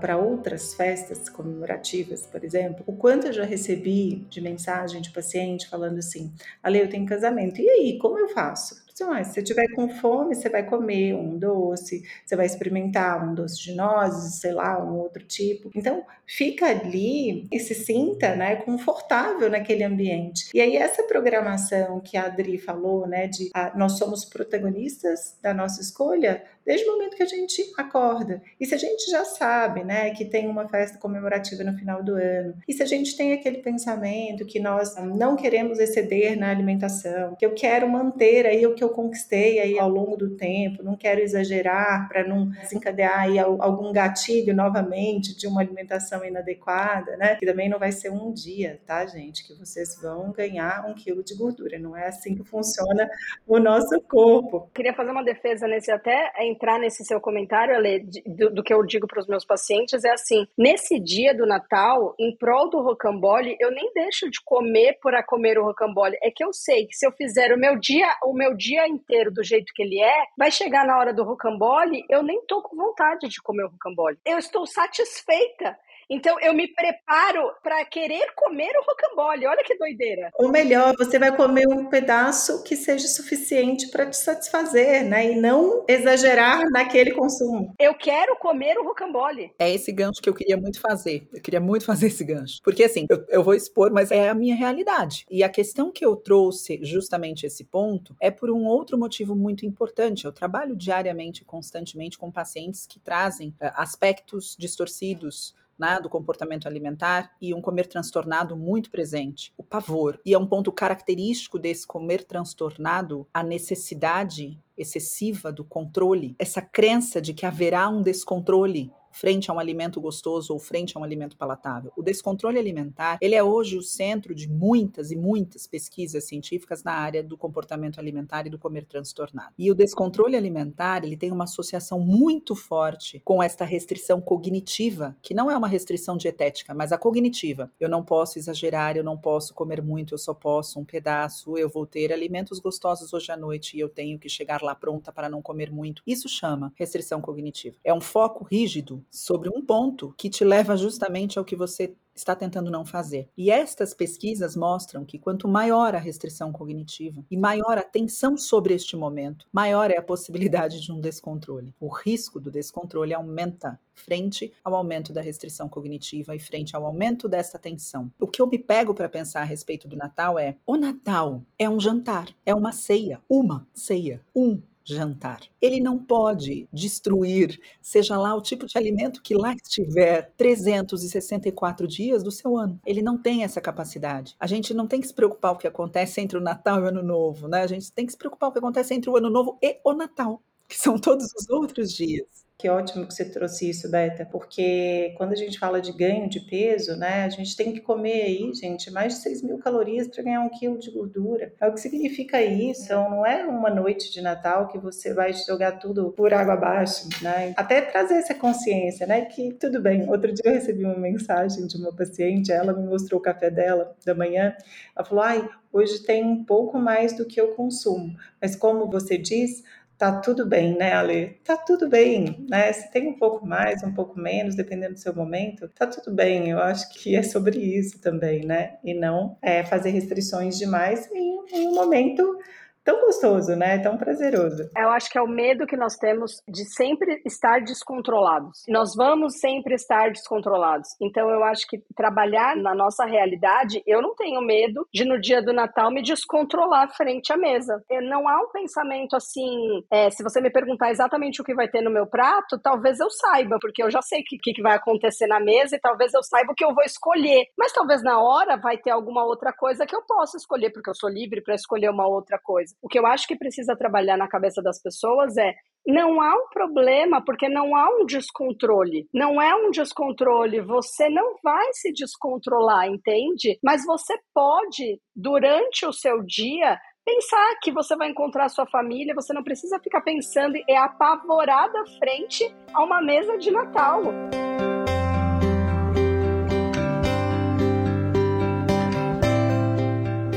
para 0.00 0.16
outras 0.16 0.74
festas 0.74 1.28
comemorativas, 1.28 2.26
por 2.26 2.42
exemplo, 2.42 2.82
o 2.86 2.96
quanto 2.96 3.26
eu 3.26 3.32
já 3.32 3.44
recebi 3.44 4.26
de 4.30 4.40
mensagem 4.40 5.00
de 5.02 5.10
paciente 5.10 5.68
falando 5.68 5.98
assim: 5.98 6.32
Ale, 6.62 6.80
eu 6.80 6.88
tenho 6.88 7.06
casamento, 7.06 7.60
e 7.60 7.68
aí, 7.68 7.98
como 7.98 8.18
eu 8.18 8.30
faço? 8.30 8.81
Se 9.24 9.34
você 9.34 9.42
tiver 9.42 9.68
com 9.74 9.88
fome, 9.88 10.34
você 10.34 10.48
vai 10.48 10.64
comer 10.64 11.14
um 11.14 11.38
doce, 11.38 12.02
você 12.24 12.36
vai 12.36 12.46
experimentar 12.46 13.26
um 13.26 13.34
doce 13.34 13.62
de 13.62 13.74
nozes, 13.74 14.40
sei 14.40 14.52
lá, 14.52 14.82
um 14.82 14.98
outro 14.98 15.24
tipo. 15.24 15.70
Então, 15.74 16.04
fica 16.26 16.66
ali 16.66 17.46
e 17.50 17.60
se 17.60 17.74
sinta, 17.74 18.34
né, 18.34 18.56
confortável 18.56 19.50
naquele 19.50 19.84
ambiente. 19.84 20.50
E 20.54 20.60
aí 20.60 20.76
essa 20.76 21.02
programação 21.04 22.00
que 22.00 22.16
a 22.16 22.24
Adri 22.26 22.58
falou, 22.58 23.06
né, 23.06 23.26
de 23.26 23.50
ah, 23.54 23.72
nós 23.76 23.98
somos 23.98 24.24
protagonistas 24.24 25.36
da 25.42 25.52
nossa 25.52 25.80
escolha, 25.80 26.42
desde 26.64 26.88
o 26.88 26.92
momento 26.92 27.16
que 27.16 27.22
a 27.22 27.26
gente 27.26 27.62
acorda. 27.76 28.42
E 28.58 28.66
se 28.66 28.74
a 28.74 28.78
gente 28.78 29.10
já 29.10 29.24
sabe, 29.24 29.84
né, 29.84 30.10
que 30.10 30.24
tem 30.24 30.48
uma 30.48 30.68
festa 30.68 30.98
comemorativa 30.98 31.64
no 31.64 31.76
final 31.76 32.02
do 32.02 32.14
ano, 32.14 32.54
e 32.66 32.72
se 32.72 32.82
a 32.82 32.86
gente 32.86 33.16
tem 33.16 33.32
aquele 33.32 33.58
pensamento 33.58 34.46
que 34.46 34.60
nós 34.60 34.94
não 34.96 35.36
queremos 35.36 35.78
exceder 35.78 36.38
na 36.38 36.50
alimentação, 36.50 37.34
que 37.36 37.44
eu 37.44 37.54
quero 37.54 37.88
manter 37.88 38.46
aí 38.46 38.66
o 38.66 38.74
que 38.74 38.82
eu 38.82 38.90
conquistei 38.90 39.60
aí 39.60 39.78
ao 39.78 39.88
longo 39.88 40.16
do 40.16 40.36
tempo, 40.36 40.82
não 40.82 40.96
quero 40.96 41.20
exagerar 41.20 42.08
para 42.08 42.26
não 42.26 42.48
desencadear 42.50 43.20
aí 43.20 43.38
algum 43.38 43.92
gatilho 43.92 44.54
novamente 44.54 45.36
de 45.36 45.46
uma 45.46 45.60
alimentação 45.60 46.24
inadequada, 46.24 47.16
né? 47.16 47.36
Que 47.36 47.46
também 47.46 47.68
não 47.68 47.78
vai 47.78 47.92
ser 47.92 48.10
um 48.10 48.32
dia, 48.32 48.80
tá, 48.86 49.04
gente? 49.06 49.46
Que 49.46 49.54
vocês 49.54 50.00
vão 50.00 50.32
ganhar 50.32 50.84
um 50.88 50.94
quilo 50.94 51.22
de 51.22 51.34
gordura. 51.34 51.78
Não 51.78 51.96
é 51.96 52.06
assim 52.06 52.34
que 52.34 52.44
funciona 52.44 53.08
o 53.46 53.58
nosso 53.58 54.00
corpo. 54.02 54.70
Queria 54.74 54.94
fazer 54.94 55.10
uma 55.10 55.24
defesa 55.24 55.66
nesse 55.66 55.90
até 55.90 56.32
entrar 56.52 56.78
nesse 56.78 57.04
seu 57.04 57.20
comentário, 57.20 57.74
Ale, 57.74 58.04
do, 58.26 58.50
do 58.50 58.62
que 58.62 58.72
eu 58.72 58.84
digo 58.84 59.06
para 59.06 59.20
os 59.20 59.26
meus 59.26 59.44
pacientes, 59.44 60.04
é 60.04 60.10
assim: 60.10 60.46
nesse 60.56 61.00
dia 61.00 61.34
do 61.34 61.46
Natal, 61.46 62.14
em 62.18 62.36
prol 62.36 62.70
do 62.70 62.80
rocambole, 62.80 63.56
eu 63.58 63.70
nem 63.70 63.90
deixo 63.92 64.30
de 64.30 64.38
comer 64.44 64.98
por 65.00 65.14
a 65.14 65.22
comer 65.22 65.58
o 65.58 65.64
rocambole. 65.64 66.18
É 66.22 66.30
que 66.30 66.44
eu 66.44 66.52
sei 66.52 66.86
que 66.86 66.94
se 66.94 67.06
eu 67.06 67.12
fizer 67.12 67.52
o 67.52 67.58
meu 67.58 67.78
dia, 67.78 68.06
o 68.24 68.32
meu 68.32 68.54
dia 68.54 68.86
inteiro 68.86 69.32
do 69.32 69.42
jeito 69.42 69.72
que 69.74 69.82
ele 69.82 70.00
é, 70.00 70.24
vai 70.38 70.50
chegar 70.50 70.86
na 70.86 70.98
hora 70.98 71.12
do 71.12 71.24
rocambole, 71.24 72.04
eu 72.08 72.22
nem 72.22 72.44
tô 72.46 72.62
com 72.62 72.76
vontade 72.76 73.28
de 73.28 73.42
comer 73.42 73.64
o 73.64 73.68
rocambole. 73.70 74.18
Eu 74.24 74.38
estou 74.38 74.66
satisfeita. 74.66 75.76
Então 76.12 76.38
eu 76.40 76.52
me 76.52 76.68
preparo 76.68 77.50
para 77.62 77.82
querer 77.86 78.34
comer 78.36 78.70
o 78.76 78.84
rocambole. 78.84 79.46
Olha 79.46 79.64
que 79.64 79.78
doideira. 79.78 80.30
Ou 80.34 80.50
melhor, 80.50 80.94
você 80.98 81.18
vai 81.18 81.34
comer 81.34 81.66
um 81.66 81.86
pedaço 81.86 82.62
que 82.64 82.76
seja 82.76 83.08
suficiente 83.08 83.88
para 83.88 84.04
te 84.04 84.18
satisfazer, 84.18 85.04
né? 85.04 85.32
E 85.32 85.40
não 85.40 85.86
exagerar 85.88 86.68
naquele 86.70 87.12
consumo. 87.12 87.74
Eu 87.78 87.94
quero 87.94 88.36
comer 88.36 88.76
o 88.76 88.84
rocambole. 88.84 89.52
É 89.58 89.72
esse 89.72 89.90
gancho 89.90 90.20
que 90.20 90.28
eu 90.28 90.34
queria 90.34 90.58
muito 90.58 90.78
fazer. 90.80 91.26
Eu 91.32 91.40
queria 91.40 91.60
muito 91.60 91.86
fazer 91.86 92.08
esse 92.08 92.22
gancho. 92.22 92.60
Porque 92.62 92.84
assim, 92.84 93.06
eu, 93.08 93.24
eu 93.30 93.42
vou 93.42 93.54
expor, 93.54 93.90
mas 93.90 94.10
é 94.10 94.28
a 94.28 94.34
minha 94.34 94.54
realidade. 94.54 95.24
E 95.30 95.42
a 95.42 95.48
questão 95.48 95.90
que 95.90 96.04
eu 96.04 96.14
trouxe 96.14 96.78
justamente 96.82 97.46
esse 97.46 97.64
ponto 97.64 98.14
é 98.20 98.30
por 98.30 98.50
um 98.50 98.66
outro 98.66 98.98
motivo 98.98 99.34
muito 99.34 99.64
importante. 99.64 100.26
Eu 100.26 100.32
trabalho 100.32 100.76
diariamente, 100.76 101.42
constantemente 101.42 102.18
com 102.18 102.30
pacientes 102.30 102.86
que 102.86 103.00
trazem 103.00 103.48
uh, 103.62 103.72
aspectos 103.76 104.54
distorcidos 104.58 105.54
né, 105.82 105.98
do 105.98 106.08
comportamento 106.08 106.68
alimentar 106.68 107.32
e 107.40 107.52
um 107.52 107.60
comer 107.60 107.88
transtornado 107.88 108.56
muito 108.56 108.88
presente, 108.88 109.52
o 109.56 109.64
pavor. 109.64 110.20
E 110.24 110.32
é 110.32 110.38
um 110.38 110.46
ponto 110.46 110.70
característico 110.70 111.58
desse 111.58 111.84
comer 111.84 112.22
transtornado 112.22 113.26
a 113.34 113.42
necessidade 113.42 114.56
excessiva 114.78 115.50
do 115.50 115.64
controle, 115.64 116.36
essa 116.38 116.62
crença 116.62 117.20
de 117.20 117.34
que 117.34 117.44
haverá 117.44 117.88
um 117.88 118.00
descontrole 118.00 118.92
frente 119.12 119.50
a 119.50 119.54
um 119.54 119.58
alimento 119.58 120.00
gostoso 120.00 120.52
ou 120.52 120.58
frente 120.58 120.96
a 120.96 121.00
um 121.00 121.04
alimento 121.04 121.36
palatável. 121.36 121.92
O 121.96 122.02
descontrole 122.02 122.58
alimentar, 122.58 123.18
ele 123.20 123.34
é 123.34 123.42
hoje 123.42 123.76
o 123.76 123.82
centro 123.82 124.34
de 124.34 124.48
muitas 124.48 125.10
e 125.10 125.16
muitas 125.16 125.66
pesquisas 125.66 126.24
científicas 126.24 126.82
na 126.82 126.92
área 126.92 127.22
do 127.22 127.36
comportamento 127.36 127.98
alimentar 127.98 128.46
e 128.46 128.50
do 128.50 128.58
comer 128.58 128.84
transtornado. 128.84 129.52
E 129.58 129.70
o 129.70 129.74
descontrole 129.74 130.36
alimentar, 130.36 131.04
ele 131.04 131.16
tem 131.16 131.30
uma 131.30 131.44
associação 131.44 132.00
muito 132.00 132.54
forte 132.54 133.20
com 133.24 133.42
esta 133.42 133.64
restrição 133.64 134.20
cognitiva, 134.20 135.16
que 135.22 135.34
não 135.34 135.50
é 135.50 135.56
uma 135.56 135.68
restrição 135.68 136.16
dietética, 136.16 136.74
mas 136.74 136.92
a 136.92 136.98
cognitiva. 136.98 137.70
Eu 137.78 137.88
não 137.88 138.04
posso 138.04 138.38
exagerar, 138.38 138.96
eu 138.96 139.04
não 139.04 139.16
posso 139.16 139.54
comer 139.54 139.82
muito, 139.82 140.14
eu 140.14 140.18
só 140.18 140.34
posso 140.34 140.80
um 140.80 140.84
pedaço, 140.84 141.56
eu 141.58 141.68
vou 141.68 141.86
ter 141.86 142.12
alimentos 142.12 142.58
gostosos 142.58 143.12
hoje 143.12 143.30
à 143.30 143.36
noite 143.36 143.76
e 143.76 143.80
eu 143.80 143.88
tenho 143.88 144.18
que 144.18 144.28
chegar 144.28 144.62
lá 144.62 144.74
pronta 144.74 145.12
para 145.12 145.28
não 145.28 145.42
comer 145.42 145.70
muito. 145.70 146.02
Isso 146.06 146.28
chama 146.28 146.72
restrição 146.76 147.20
cognitiva. 147.20 147.76
É 147.84 147.92
um 147.92 148.00
foco 148.00 148.44
rígido 148.44 149.01
sobre 149.10 149.48
um 149.48 149.64
ponto 149.64 150.14
que 150.16 150.30
te 150.30 150.44
leva 150.44 150.76
justamente 150.76 151.38
ao 151.38 151.44
que 151.44 151.56
você 151.56 151.94
está 152.14 152.34
tentando 152.36 152.70
não 152.70 152.84
fazer. 152.84 153.28
E 153.36 153.50
estas 153.50 153.94
pesquisas 153.94 154.54
mostram 154.54 155.04
que 155.04 155.18
quanto 155.18 155.48
maior 155.48 155.94
a 155.94 155.98
restrição 155.98 156.52
cognitiva 156.52 157.24
e 157.30 157.36
maior 157.36 157.78
a 157.78 157.82
tensão 157.82 158.36
sobre 158.36 158.74
este 158.74 158.96
momento, 158.96 159.46
maior 159.52 159.90
é 159.90 159.96
a 159.96 160.02
possibilidade 160.02 160.80
de 160.80 160.92
um 160.92 161.00
descontrole. 161.00 161.74
O 161.80 161.88
risco 161.88 162.38
do 162.38 162.50
descontrole 162.50 163.14
aumenta 163.14 163.78
frente 163.94 164.52
ao 164.64 164.74
aumento 164.74 165.12
da 165.12 165.20
restrição 165.20 165.68
cognitiva 165.68 166.34
e 166.34 166.38
frente 166.38 166.74
ao 166.74 166.84
aumento 166.84 167.28
dessa 167.28 167.58
tensão. 167.58 168.10
O 168.18 168.26
que 168.26 168.40
eu 168.40 168.46
me 168.46 168.58
pego 168.58 168.94
para 168.94 169.08
pensar 169.08 169.42
a 169.42 169.44
respeito 169.44 169.86
do 169.88 169.96
Natal 169.96 170.38
é: 170.38 170.56
o 170.66 170.76
Natal 170.76 171.42
é 171.58 171.68
um 171.68 171.80
jantar, 171.80 172.28
é 172.44 172.54
uma 172.54 172.72
ceia, 172.72 173.20
uma 173.28 173.66
ceia, 173.74 174.20
um 174.34 174.60
jantar. 174.84 175.40
Ele 175.60 175.80
não 175.80 175.98
pode 175.98 176.68
destruir, 176.72 177.60
seja 177.80 178.16
lá 178.16 178.34
o 178.34 178.42
tipo 178.42 178.66
de 178.66 178.76
alimento 178.76 179.22
que 179.22 179.34
lá 179.34 179.54
estiver, 179.54 180.32
364 180.36 181.86
dias 181.86 182.22
do 182.22 182.30
seu 182.30 182.56
ano. 182.56 182.80
Ele 182.84 183.02
não 183.02 183.16
tem 183.16 183.44
essa 183.44 183.60
capacidade. 183.60 184.34
A 184.38 184.46
gente 184.46 184.74
não 184.74 184.86
tem 184.86 185.00
que 185.00 185.06
se 185.06 185.14
preocupar 185.14 185.52
o 185.52 185.56
que 185.56 185.66
acontece 185.66 186.20
entre 186.20 186.38
o 186.38 186.40
Natal 186.40 186.80
e 186.80 186.82
o 186.82 186.88
Ano 186.88 187.02
Novo, 187.02 187.48
né? 187.48 187.62
A 187.62 187.66
gente 187.66 187.92
tem 187.92 188.06
que 188.06 188.12
se 188.12 188.18
preocupar 188.18 188.50
o 188.50 188.52
que 188.52 188.58
acontece 188.58 188.94
entre 188.94 189.10
o 189.10 189.16
Ano 189.16 189.30
Novo 189.30 189.58
e 189.62 189.78
o 189.84 189.92
Natal, 189.92 190.42
que 190.72 190.78
são 190.78 190.98
todos 190.98 191.26
os 191.34 191.50
outros 191.50 191.92
dias. 191.92 192.26
Que 192.58 192.68
ótimo 192.68 193.06
que 193.08 193.12
você 193.12 193.24
trouxe 193.24 193.68
isso, 193.68 193.90
Beta, 193.90 194.24
porque 194.24 195.12
quando 195.16 195.32
a 195.32 195.36
gente 195.36 195.58
fala 195.58 195.80
de 195.80 195.90
ganho 195.90 196.28
de 196.28 196.38
peso, 196.38 196.94
né, 196.96 197.24
a 197.24 197.28
gente 197.28 197.56
tem 197.56 197.72
que 197.72 197.80
comer 197.80 198.22
aí, 198.22 198.54
gente, 198.54 198.88
mais 198.88 199.14
de 199.14 199.20
6 199.20 199.42
mil 199.42 199.58
calorias 199.58 200.06
para 200.06 200.22
ganhar 200.22 200.40
um 200.42 200.48
quilo 200.48 200.78
de 200.78 200.88
gordura. 200.92 201.52
É 201.60 201.66
o 201.66 201.74
que 201.74 201.80
significa 201.80 202.40
isso, 202.40 202.84
então, 202.84 203.10
não 203.10 203.26
é 203.26 203.44
uma 203.44 203.68
noite 203.68 204.12
de 204.12 204.22
Natal 204.22 204.68
que 204.68 204.78
você 204.78 205.12
vai 205.12 205.32
jogar 205.32 205.72
tudo 205.72 206.12
por 206.12 206.32
água 206.32 206.54
abaixo, 206.54 207.08
né? 207.20 207.52
Até 207.56 207.80
trazer 207.80 208.14
essa 208.14 208.34
consciência, 208.34 209.08
né, 209.08 209.22
que 209.22 209.52
tudo 209.54 209.82
bem. 209.82 210.08
Outro 210.08 210.32
dia 210.32 210.44
eu 210.46 210.52
recebi 210.52 210.84
uma 210.84 210.96
mensagem 210.96 211.66
de 211.66 211.76
uma 211.76 211.92
paciente, 211.92 212.52
ela 212.52 212.72
me 212.72 212.86
mostrou 212.86 213.18
o 213.18 213.22
café 213.22 213.50
dela 213.50 213.94
da 214.06 214.14
manhã, 214.14 214.54
ela 214.94 215.04
falou, 215.04 215.24
ai, 215.24 215.48
hoje 215.72 216.00
tem 216.04 216.24
um 216.24 216.44
pouco 216.44 216.78
mais 216.78 217.16
do 217.16 217.26
que 217.26 217.40
eu 217.40 217.56
consumo, 217.56 218.14
mas 218.40 218.54
como 218.54 218.88
você 218.88 219.18
diz, 219.18 219.64
tá 220.02 220.10
tudo 220.10 220.44
bem, 220.44 220.76
né, 220.76 220.94
Ale? 220.94 221.38
Tá 221.44 221.56
tudo 221.56 221.88
bem, 221.88 222.44
né? 222.50 222.72
Se 222.72 222.90
tem 222.90 223.06
um 223.06 223.16
pouco 223.16 223.46
mais, 223.46 223.84
um 223.84 223.94
pouco 223.94 224.18
menos, 224.18 224.56
dependendo 224.56 224.94
do 224.94 224.98
seu 224.98 225.14
momento, 225.14 225.68
tá 225.68 225.86
tudo 225.86 226.12
bem. 226.12 226.50
Eu 226.50 226.58
acho 226.58 226.92
que 226.92 227.14
é 227.14 227.22
sobre 227.22 227.60
isso 227.60 228.00
também, 228.00 228.44
né? 228.44 228.78
E 228.82 228.94
não 228.94 229.38
é, 229.40 229.62
fazer 229.62 229.90
restrições 229.90 230.58
demais 230.58 231.08
em, 231.12 231.36
em 231.52 231.68
um 231.68 231.74
momento 231.76 232.36
tão 232.84 233.00
gostoso, 233.00 233.54
né? 233.56 233.78
Tão 233.78 233.96
prazeroso. 233.96 234.68
Eu 234.76 234.90
acho 234.90 235.10
que 235.10 235.18
é 235.18 235.22
o 235.22 235.28
medo 235.28 235.66
que 235.66 235.76
nós 235.76 235.96
temos 235.96 236.42
de 236.48 236.64
sempre 236.74 237.22
estar 237.24 237.60
descontrolados. 237.60 238.62
Nós 238.68 238.94
vamos 238.96 239.38
sempre 239.38 239.74
estar 239.74 240.10
descontrolados. 240.10 240.88
Então 241.00 241.28
eu 241.30 241.44
acho 241.44 241.66
que 241.66 241.82
trabalhar 241.96 242.56
na 242.56 242.74
nossa 242.74 243.04
realidade, 243.04 243.82
eu 243.86 244.02
não 244.02 244.14
tenho 244.14 244.40
medo 244.40 244.86
de 244.92 245.04
no 245.04 245.20
dia 245.20 245.42
do 245.42 245.52
Natal 245.52 245.90
me 245.90 246.02
descontrolar 246.02 246.94
frente 246.96 247.32
à 247.32 247.36
mesa. 247.36 247.82
Não 248.02 248.28
há 248.28 248.40
um 248.40 248.50
pensamento 248.50 249.14
assim, 249.16 249.84
é, 249.90 250.10
se 250.10 250.22
você 250.22 250.40
me 250.40 250.50
perguntar 250.50 250.90
exatamente 250.90 251.40
o 251.40 251.44
que 251.44 251.54
vai 251.54 251.68
ter 251.68 251.82
no 251.82 251.90
meu 251.90 252.06
prato, 252.06 252.58
talvez 252.60 252.98
eu 252.98 253.10
saiba, 253.10 253.58
porque 253.60 253.82
eu 253.82 253.90
já 253.90 254.02
sei 254.02 254.20
o 254.20 254.24
que, 254.24 254.52
que 254.52 254.62
vai 254.62 254.76
acontecer 254.76 255.26
na 255.26 255.40
mesa 255.40 255.76
e 255.76 255.80
talvez 255.80 256.12
eu 256.14 256.22
saiba 256.22 256.52
o 256.52 256.54
que 256.54 256.64
eu 256.64 256.74
vou 256.74 256.84
escolher. 256.84 257.46
Mas 257.56 257.72
talvez 257.72 258.02
na 258.02 258.20
hora 258.20 258.56
vai 258.56 258.78
ter 258.78 258.90
alguma 258.90 259.24
outra 259.24 259.52
coisa 259.52 259.86
que 259.86 259.94
eu 259.94 260.02
possa 260.02 260.36
escolher, 260.36 260.70
porque 260.70 260.90
eu 260.90 260.94
sou 260.94 261.08
livre 261.08 261.40
para 261.40 261.54
escolher 261.54 261.90
uma 261.90 262.06
outra 262.06 262.38
coisa. 262.38 262.71
O 262.80 262.88
que 262.88 262.98
eu 262.98 263.06
acho 263.06 263.26
que 263.26 263.36
precisa 263.36 263.76
trabalhar 263.76 264.16
na 264.16 264.28
cabeça 264.28 264.62
das 264.62 264.80
pessoas 264.80 265.36
é 265.36 265.52
não 265.86 266.20
há 266.20 266.32
um 266.34 266.48
problema, 266.52 267.22
porque 267.24 267.48
não 267.48 267.74
há 267.74 267.88
um 267.88 268.06
descontrole. 268.06 269.08
Não 269.12 269.42
é 269.42 269.54
um 269.54 269.70
descontrole, 269.70 270.60
você 270.60 271.08
não 271.08 271.36
vai 271.42 271.72
se 271.72 271.92
descontrolar, 271.92 272.86
entende? 272.86 273.58
Mas 273.62 273.84
você 273.84 274.14
pode, 274.32 275.00
durante 275.14 275.84
o 275.84 275.92
seu 275.92 276.22
dia, 276.22 276.78
pensar 277.04 277.58
que 277.62 277.72
você 277.72 277.96
vai 277.96 278.10
encontrar 278.10 278.48
sua 278.48 278.66
família, 278.66 279.14
você 279.14 279.32
não 279.32 279.42
precisa 279.42 279.80
ficar 279.80 280.02
pensando 280.02 280.56
e 280.56 280.64
é 280.68 280.76
apavorada 280.76 281.84
frente 281.98 282.44
a 282.72 282.82
uma 282.84 283.02
mesa 283.02 283.36
de 283.36 283.50
Natal. 283.50 284.02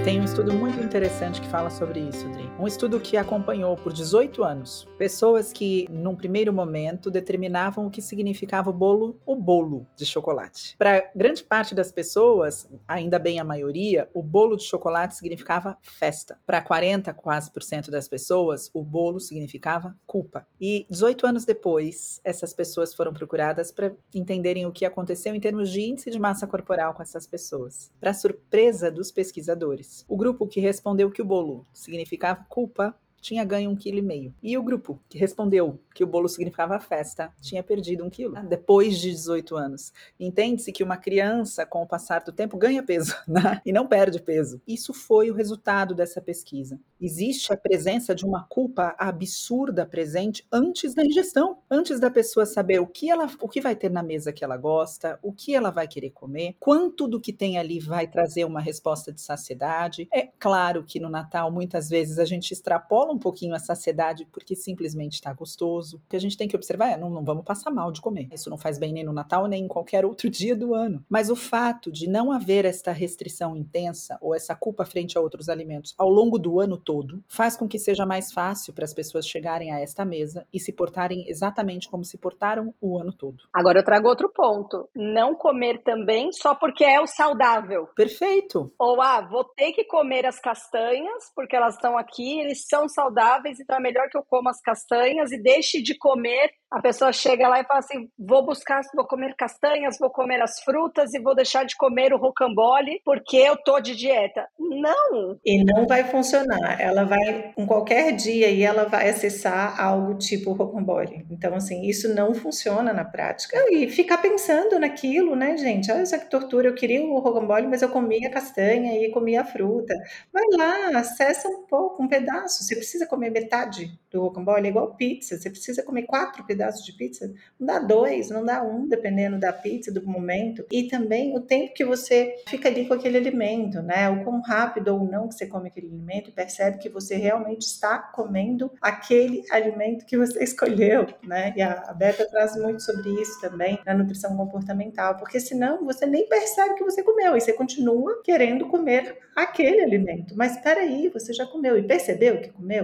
Tem 0.06 0.22
um 0.22 0.24
estudo 0.24 0.54
muito 0.54 0.80
interessante 0.80 1.42
que 1.42 1.48
fala 1.48 1.72
sobre 1.72 2.00
isso, 2.00 2.30
Dri. 2.30 2.48
Um 2.60 2.68
estudo 2.68 3.00
que 3.00 3.18
acompanhou 3.18 3.76
por 3.76 3.92
18 3.92 4.44
anos 4.44 4.88
pessoas 5.00 5.52
que, 5.52 5.88
num 5.90 6.16
primeiro 6.16 6.54
momento, 6.54 7.10
determinavam 7.10 7.88
o 7.88 7.90
que 7.90 8.04
significava 8.04 8.70
o 8.70 8.74
bolo, 8.74 9.20
o 9.26 9.36
bolo 9.36 9.88
de 9.96 10.06
chocolate. 10.06 10.76
Para 10.78 11.10
grande 11.16 11.44
parte 11.44 11.74
das 11.74 11.92
pessoas, 11.92 12.70
ainda 12.88 13.18
bem 13.18 13.40
a 13.40 13.44
maioria, 13.44 14.08
o 14.14 14.22
bolo 14.22 14.56
de 14.56 14.64
chocolate 14.66 15.16
significava 15.16 15.76
festa. 15.82 16.38
Para 16.46 16.62
40 16.62 17.12
quase 17.16 17.50
por 17.50 17.64
cento 17.64 17.90
das 17.90 18.08
pessoas, 18.08 18.70
o 18.76 18.84
bolo 18.84 19.20
significava 19.20 19.98
culpa. 20.06 20.46
E 20.62 20.86
18 20.88 21.26
anos 21.26 21.46
depois, 21.46 22.22
essas 22.24 22.54
pessoas 22.54 22.94
foram 22.94 23.12
procuradas 23.12 23.72
para 23.72 23.92
entenderem 24.14 24.68
o 24.68 24.72
que 24.72 24.86
aconteceu 24.86 25.34
em 25.34 25.40
termos 25.40 25.72
de 25.72 25.82
índice 25.82 26.12
de 26.12 26.20
massa 26.20 26.46
corporal 26.46 26.94
com 26.94 27.02
essas 27.02 27.26
pessoas. 27.26 27.92
Para 28.00 28.14
surpresa 28.14 28.92
dos 28.92 29.12
pesquisadores, 29.12 29.95
o 30.08 30.18
grupo 30.18 30.48
que 30.48 30.60
respondeu 30.60 31.12
que 31.12 31.22
o 31.22 31.26
bolo 31.26 31.66
significava 31.72 32.44
culpa 32.50 32.96
tinha 33.22 33.44
ganho 33.44 33.72
um 33.72 33.76
quilo 33.76 33.98
e 33.98 34.02
meio. 34.02 34.34
E 34.42 34.58
o 34.58 34.64
grupo 34.64 35.00
que 35.10 35.18
respondeu 35.18 35.80
que 35.96 36.04
o 36.04 36.08
bolo 36.08 36.28
significava 36.28 36.80
festa 36.80 37.32
tinha 37.42 37.64
perdido 37.64 38.04
um 38.04 38.10
quilo 38.10 38.36
depois 38.44 39.00
de 39.00 39.10
18 39.12 39.56
anos. 39.56 39.94
Entende-se 40.20 40.72
que 40.72 40.84
uma 40.84 40.98
criança, 40.98 41.66
com 41.66 41.82
o 41.82 41.88
passar 41.88 42.22
do 42.22 42.32
tempo, 42.32 42.58
ganha 42.58 42.84
peso 42.84 43.16
né? 43.28 43.62
e 43.66 43.72
não 43.72 43.88
perde 43.88 44.22
peso. 44.22 44.62
Isso 44.68 44.94
foi 44.94 45.32
o 45.32 45.34
resultado 45.34 45.96
dessa 45.96 46.22
pesquisa. 46.22 46.80
Existe 47.00 47.52
a 47.52 47.58
presença 47.58 48.14
de 48.14 48.26
uma 48.26 48.44
culpa 48.44 48.96
absurda 48.98 49.86
presente 49.86 50.46
antes 50.52 50.94
da 50.94 51.04
ingestão, 51.04 51.60
antes 51.70 52.00
da 52.00 52.12
pessoa 52.12 52.46
saber 52.46 52.80
o 52.80 52.88
que 52.88 53.10
ela, 53.10 53.30
o 53.40 53.50
que 53.50 53.62
vai 53.62 53.76
ter 53.76 53.90
na 53.90 54.04
mesa 54.04 54.34
que 54.34 54.44
ela 54.44 54.58
gosta, 54.58 55.18
o 55.24 55.32
que 55.32 55.56
ela 55.56 55.72
vai 55.72 55.88
querer 55.88 56.12
comer, 56.12 56.56
quanto 56.60 57.08
do 57.08 57.20
que 57.20 57.34
tem 57.34 57.58
ali 57.58 57.80
vai 57.80 58.08
trazer 58.08 58.46
uma 58.46 58.60
resposta 58.60 59.12
de 59.12 59.22
saciedade. 59.22 60.08
É 60.14 60.30
claro 60.40 60.84
que 60.84 61.00
no 61.00 61.10
Natal 61.10 61.52
muitas 61.52 61.90
vezes 61.90 62.20
a 62.20 62.26
gente 62.26 62.52
extrapola 62.52 63.15
um 63.16 63.20
pouquinho 63.20 63.56
a 63.56 63.60
saciedade 63.60 64.28
porque 64.32 64.56
simplesmente 64.56 65.14
está 65.14 65.34
gostoso. 65.34 65.98
O 65.98 66.10
que 66.10 66.16
a 66.16 66.20
gente 66.20 66.38
tem 66.38 66.48
que 66.48 66.56
observar 66.56 66.92
é 66.92 66.98
não, 66.98 67.10
não 67.10 67.24
vamos 67.24 67.46
passar 67.46 67.72
mal 67.72 67.92
de 67.92 68.02
comer. 68.02 68.28
Isso 68.32 68.50
não 68.50 68.58
faz 68.58 68.78
bem 68.78 68.94
nem 68.94 69.04
no 69.04 69.14
Natal 69.14 69.48
nem 69.48 69.64
em 69.64 69.68
qualquer 69.68 70.06
outro 70.06 70.30
dia 70.32 70.56
do 70.56 70.74
ano. 70.74 71.04
Mas 71.10 71.30
o 71.30 71.36
fato 71.36 71.92
de 71.92 72.08
não 72.08 72.32
haver 72.32 72.66
esta 72.66 72.92
restrição 72.92 73.56
intensa 73.56 74.18
ou 74.22 74.36
essa 74.36 74.56
culpa 74.56 74.86
frente 74.86 75.18
a 75.18 75.22
outros 75.22 75.50
alimentos 75.50 75.94
ao 75.98 76.10
longo 76.10 76.38
do 76.38 76.60
ano 76.60 76.78
todo 76.78 77.24
faz 77.28 77.56
com 77.56 77.68
que 77.68 77.80
seja 77.80 78.06
mais 78.06 78.32
fácil 78.32 78.74
para 78.74 78.86
as 78.86 78.94
pessoas 78.94 79.28
chegarem 79.28 79.72
a 79.72 79.80
esta 79.80 80.04
mesa 80.04 80.46
e 80.54 80.60
se 80.60 80.72
portarem 80.72 81.26
exatamente 81.30 81.90
como 81.90 82.04
se 82.04 82.18
portaram 82.18 82.74
o 82.82 82.98
ano 82.98 83.14
todo. 83.14 83.44
Agora 83.54 83.80
eu 83.80 83.84
trago 83.84 84.08
outro 84.08 84.30
ponto. 84.30 84.90
Não 84.96 85.36
comer 85.36 85.82
também 85.84 86.32
só 86.32 86.56
porque 86.56 86.84
é 86.84 87.00
o 87.00 87.08
saudável. 87.08 87.88
Perfeito. 87.96 88.72
Ou 88.78 89.02
ah, 89.02 89.22
vou 89.22 89.44
ter 89.44 89.72
que 89.72 89.86
comer 89.86 90.26
as 90.26 90.40
castanhas 90.40 91.32
porque 91.36 91.56
elas 91.56 91.76
estão 91.76 91.98
aqui, 91.98 92.40
eles 92.40 92.66
são 92.68 92.88
saudáveis 92.96 93.60
então 93.60 93.78
é 93.78 93.80
melhor 93.80 94.10
que 94.10 94.18
eu 94.18 94.24
coma 94.24 94.50
as 94.50 94.62
castanhas 94.62 95.32
e 95.32 95.42
deixe 95.42 95.82
de 95.82 95.98
comer. 95.98 96.52
A 96.72 96.82
pessoa 96.82 97.14
chega 97.14 97.48
lá 97.48 97.60
e 97.60 97.64
fala 97.64 97.80
assim: 97.80 98.10
vou 98.18 98.46
buscar, 98.46 98.82
vou 98.94 99.06
comer 99.06 99.36
castanhas, 99.38 99.98
vou 100.00 100.10
comer 100.10 100.42
as 100.42 100.60
frutas 100.62 101.14
e 101.14 101.20
vou 101.20 101.36
deixar 101.36 101.64
de 101.64 101.76
comer 101.78 102.14
o 102.14 102.18
rocambole 102.18 103.02
porque 103.06 103.38
eu 103.38 103.56
tô 103.56 103.80
de 103.80 103.96
dieta. 103.96 104.48
Não! 104.60 105.40
E 105.46 105.64
não 105.64 105.88
vai 105.88 106.04
funcionar. 106.04 106.80
Ela 106.82 107.04
vai, 107.06 107.54
em 107.58 107.66
qualquer 107.66 108.12
dia, 108.14 108.50
e 108.50 108.64
ela 108.64 108.86
vai 108.86 109.10
acessar 109.10 109.80
algo 109.80 110.18
tipo 110.18 110.52
rocambole. 110.52 111.26
Então, 111.30 111.56
assim, 111.56 111.86
isso 111.86 112.14
não 112.14 112.34
funciona 112.34 112.92
na 112.92 113.06
prática. 113.06 113.58
E 113.70 113.88
ficar 113.88 114.18
pensando 114.18 114.80
naquilo, 114.80 115.36
né, 115.36 115.56
gente? 115.58 115.92
Olha 115.92 116.06
só 116.06 116.18
que 116.18 116.30
tortura. 116.30 116.68
Eu 116.68 116.76
queria 116.76 117.02
o 117.02 117.20
rocambole, 117.20 117.68
mas 117.68 117.82
eu 117.82 117.90
comia 117.90 118.30
castanha 118.30 119.00
e 119.00 119.12
comia 119.12 119.46
fruta. 119.46 119.94
Vai 120.34 120.44
lá, 120.58 121.00
acessa 121.00 121.48
um 121.48 121.64
pouco, 121.64 122.04
um 122.04 122.08
pedaço. 122.08 122.64
Você 122.64 122.76
precisa 122.86 123.08
comer 123.08 123.32
metade 123.32 124.00
do 124.12 124.22
rocambole, 124.22 124.68
é 124.68 124.70
igual 124.70 124.96
pizza. 124.96 125.38
Você 125.38 125.50
precisa 125.50 125.84
comer 125.84 126.04
quatro 126.04 126.44
pedaços 126.46 126.86
de 126.86 126.94
pizza, 126.94 127.34
não 127.60 127.68
dá 127.68 127.80
dois, 127.80 128.30
não 128.30 128.46
dá 128.46 128.64
um, 128.64 128.88
dependendo 128.88 129.40
da 129.40 129.52
pizza, 129.52 129.92
do 129.92 130.06
momento. 130.06 130.66
E 130.72 130.88
também 130.88 131.36
o 131.36 131.42
tempo 131.42 131.74
que 131.74 131.84
você 131.84 132.36
fica 132.48 132.70
ali 132.70 132.88
com 132.88 132.94
aquele 132.94 133.18
alimento, 133.18 133.82
né? 133.82 134.08
O 134.10 134.24
quão 134.24 134.40
rápido 134.42 134.90
ou 134.90 135.04
não 135.04 135.28
que 135.28 135.36
você 135.36 135.48
come 135.48 135.68
aquele 135.68 135.88
alimento, 135.88 136.32
percebe 136.32 136.78
que 136.78 136.88
você 136.88 137.16
realmente 137.16 137.64
está 137.64 137.98
comendo 137.98 138.72
aquele 138.80 139.44
alimento 139.52 140.06
que 140.06 140.18
você 140.18 140.42
escolheu, 140.44 141.08
né? 141.24 141.54
E 141.58 141.62
a 141.62 141.94
Beta 141.94 142.30
traz 142.30 142.56
muito 142.56 142.84
sobre 142.84 143.10
isso 143.22 143.42
também 143.42 143.80
na 143.86 143.94
nutrição 143.94 144.38
comportamental, 144.38 145.18
porque 145.18 145.40
senão 145.40 145.84
você 145.84 146.06
nem 146.06 146.28
percebe 146.30 146.76
que 146.76 146.84
você 146.84 147.02
comeu 147.02 147.36
e 147.36 147.42
você 147.42 147.52
continua 147.52 148.22
querendo 148.24 148.68
comer 148.68 149.18
aquele 149.36 149.82
alimento. 149.82 150.36
Mas 150.36 150.56
espera 150.56 150.82
aí, 150.82 151.10
você 151.10 151.34
já 151.34 151.46
comeu 151.46 151.78
e 151.78 151.84
percebeu 151.84 152.40
que 152.40 152.50
comeu? 152.50 152.75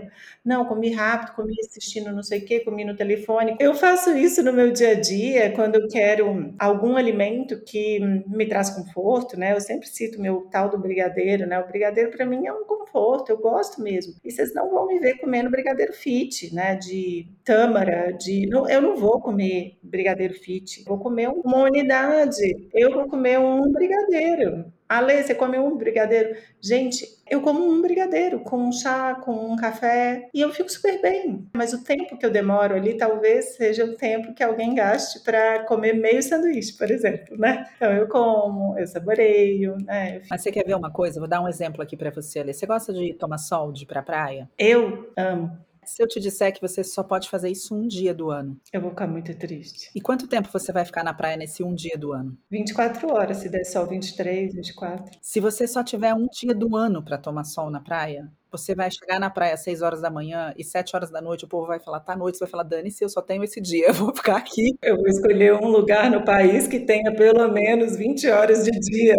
Não, 0.43 0.65
comi 0.65 0.91
rápido, 0.91 1.35
comi 1.35 1.55
assistindo 1.59 2.11
não 2.11 2.23
sei 2.23 2.39
o 2.39 2.45
que, 2.45 2.59
comi 2.61 2.83
no 2.83 2.95
telefone. 2.95 3.55
Eu 3.59 3.73
faço 3.73 4.11
isso 4.17 4.43
no 4.43 4.53
meu 4.53 4.71
dia 4.71 4.91
a 4.91 4.99
dia 4.99 5.51
quando 5.51 5.75
eu 5.75 5.87
quero 5.87 6.53
algum 6.57 6.95
alimento 6.95 7.61
que 7.63 7.99
me 8.27 8.45
traz 8.45 8.69
conforto, 8.69 9.37
né? 9.37 9.53
Eu 9.53 9.61
sempre 9.61 9.87
cito 9.87 10.21
meu 10.21 10.47
tal 10.51 10.69
do 10.69 10.77
brigadeiro, 10.77 11.45
né? 11.45 11.59
O 11.59 11.67
brigadeiro 11.67 12.11
para 12.11 12.25
mim 12.25 12.45
é 12.47 12.53
um 12.53 12.65
conforto, 12.65 13.29
eu 13.31 13.37
gosto 13.37 13.81
mesmo. 13.81 14.15
E 14.23 14.31
vocês 14.31 14.53
não 14.53 14.69
vão 14.69 14.87
me 14.87 14.99
ver 14.99 15.17
comendo 15.19 15.49
brigadeiro 15.49 15.93
fit, 15.93 16.53
né? 16.53 16.75
De 16.75 17.27
tâmara, 17.43 18.11
de 18.11 18.47
não, 18.47 18.69
eu 18.69 18.81
não 18.81 18.95
vou 18.95 19.19
comer 19.21 19.77
brigadeiro 19.83 20.33
fit, 20.33 20.83
vou 20.85 20.97
comer 20.97 21.29
uma 21.29 21.63
unidade. 21.63 22.69
Eu 22.73 22.93
vou 22.93 23.07
comer 23.07 23.39
um 23.39 23.71
brigadeiro. 23.71 24.71
Ale, 24.91 25.23
você 25.23 25.33
come 25.33 25.57
um 25.57 25.77
brigadeiro? 25.77 26.35
Gente, 26.59 27.07
eu 27.29 27.41
como 27.41 27.65
um 27.65 27.81
brigadeiro 27.81 28.41
com 28.41 28.57
um 28.57 28.73
chá, 28.73 29.15
com 29.15 29.31
um 29.31 29.55
café 29.55 30.27
e 30.33 30.41
eu 30.41 30.51
fico 30.51 30.69
super 30.69 31.01
bem. 31.01 31.47
Mas 31.55 31.71
o 31.71 31.81
tempo 31.81 32.17
que 32.17 32.25
eu 32.25 32.29
demoro 32.29 32.75
ali 32.75 32.97
talvez 32.97 33.55
seja 33.55 33.85
o 33.85 33.95
tempo 33.95 34.33
que 34.33 34.43
alguém 34.43 34.75
gaste 34.75 35.23
para 35.23 35.63
comer 35.63 35.93
meio 35.93 36.21
sanduíche, 36.21 36.77
por 36.77 36.91
exemplo, 36.91 37.37
né? 37.37 37.65
Então 37.77 37.89
eu 37.93 38.05
como, 38.09 38.77
eu 38.77 38.85
saboreio, 38.85 39.77
né? 39.85 40.17
Eu 40.17 40.21
Mas 40.29 40.41
você 40.41 40.51
quer 40.51 40.65
ver 40.65 40.75
uma 40.75 40.91
coisa? 40.91 41.21
Vou 41.21 41.29
dar 41.29 41.41
um 41.41 41.47
exemplo 41.47 41.81
aqui 41.81 41.95
para 41.95 42.11
você, 42.11 42.39
Ale. 42.39 42.53
Você 42.53 42.65
gosta 42.65 42.91
de 42.91 43.13
tomar 43.13 43.37
sol, 43.37 43.71
de 43.71 43.83
ir 43.83 43.87
pra 43.87 44.03
praia? 44.03 44.49
Eu 44.59 45.09
amo. 45.15 45.57
Se 45.91 46.01
eu 46.01 46.07
te 46.07 46.21
disser 46.21 46.53
que 46.53 46.61
você 46.61 46.85
só 46.85 47.03
pode 47.03 47.29
fazer 47.29 47.49
isso 47.49 47.75
um 47.75 47.85
dia 47.85 48.13
do 48.13 48.31
ano. 48.31 48.57
Eu 48.71 48.79
vou 48.79 48.91
ficar 48.91 49.07
muito 49.07 49.37
triste. 49.37 49.91
E 49.93 49.99
quanto 49.99 50.25
tempo 50.25 50.47
você 50.49 50.71
vai 50.71 50.85
ficar 50.85 51.03
na 51.03 51.13
praia 51.13 51.35
nesse 51.35 51.61
um 51.65 51.75
dia 51.75 51.97
do 51.97 52.13
ano? 52.13 52.37
24 52.49 53.13
horas, 53.13 53.39
se 53.39 53.49
der 53.49 53.65
sol 53.65 53.85
23, 53.85 54.53
24. 54.55 55.19
Se 55.21 55.41
você 55.41 55.67
só 55.67 55.83
tiver 55.83 56.13
um 56.13 56.27
dia 56.27 56.55
do 56.55 56.77
ano 56.77 57.03
para 57.03 57.17
tomar 57.17 57.43
sol 57.43 57.69
na 57.69 57.81
praia, 57.81 58.31
você 58.51 58.75
vai 58.75 58.91
chegar 58.91 59.19
na 59.19 59.29
praia 59.29 59.53
às 59.53 59.63
6 59.63 59.81
horas 59.81 60.01
da 60.01 60.09
manhã 60.09 60.53
e 60.57 60.63
7 60.63 60.95
horas 60.95 61.09
da 61.09 61.21
noite 61.21 61.45
o 61.45 61.47
povo 61.47 61.67
vai 61.67 61.79
falar, 61.79 61.99
tá 62.01 62.15
noite, 62.15 62.37
você 62.37 62.45
vai 62.45 62.51
falar, 62.51 62.63
dane-se, 62.63 63.03
eu 63.03 63.09
só 63.09 63.21
tenho 63.21 63.43
esse 63.43 63.61
dia, 63.61 63.87
eu 63.87 63.93
vou 63.93 64.13
ficar 64.13 64.37
aqui. 64.37 64.77
Eu 64.81 64.97
vou 64.97 65.07
escolher 65.07 65.53
um 65.53 65.67
lugar 65.67 66.09
no 66.11 66.23
país 66.23 66.67
que 66.67 66.79
tenha 66.79 67.13
pelo 67.15 67.47
menos 67.49 67.95
20 67.95 68.27
horas 68.29 68.63
de 68.63 68.71
dia. 68.71 69.15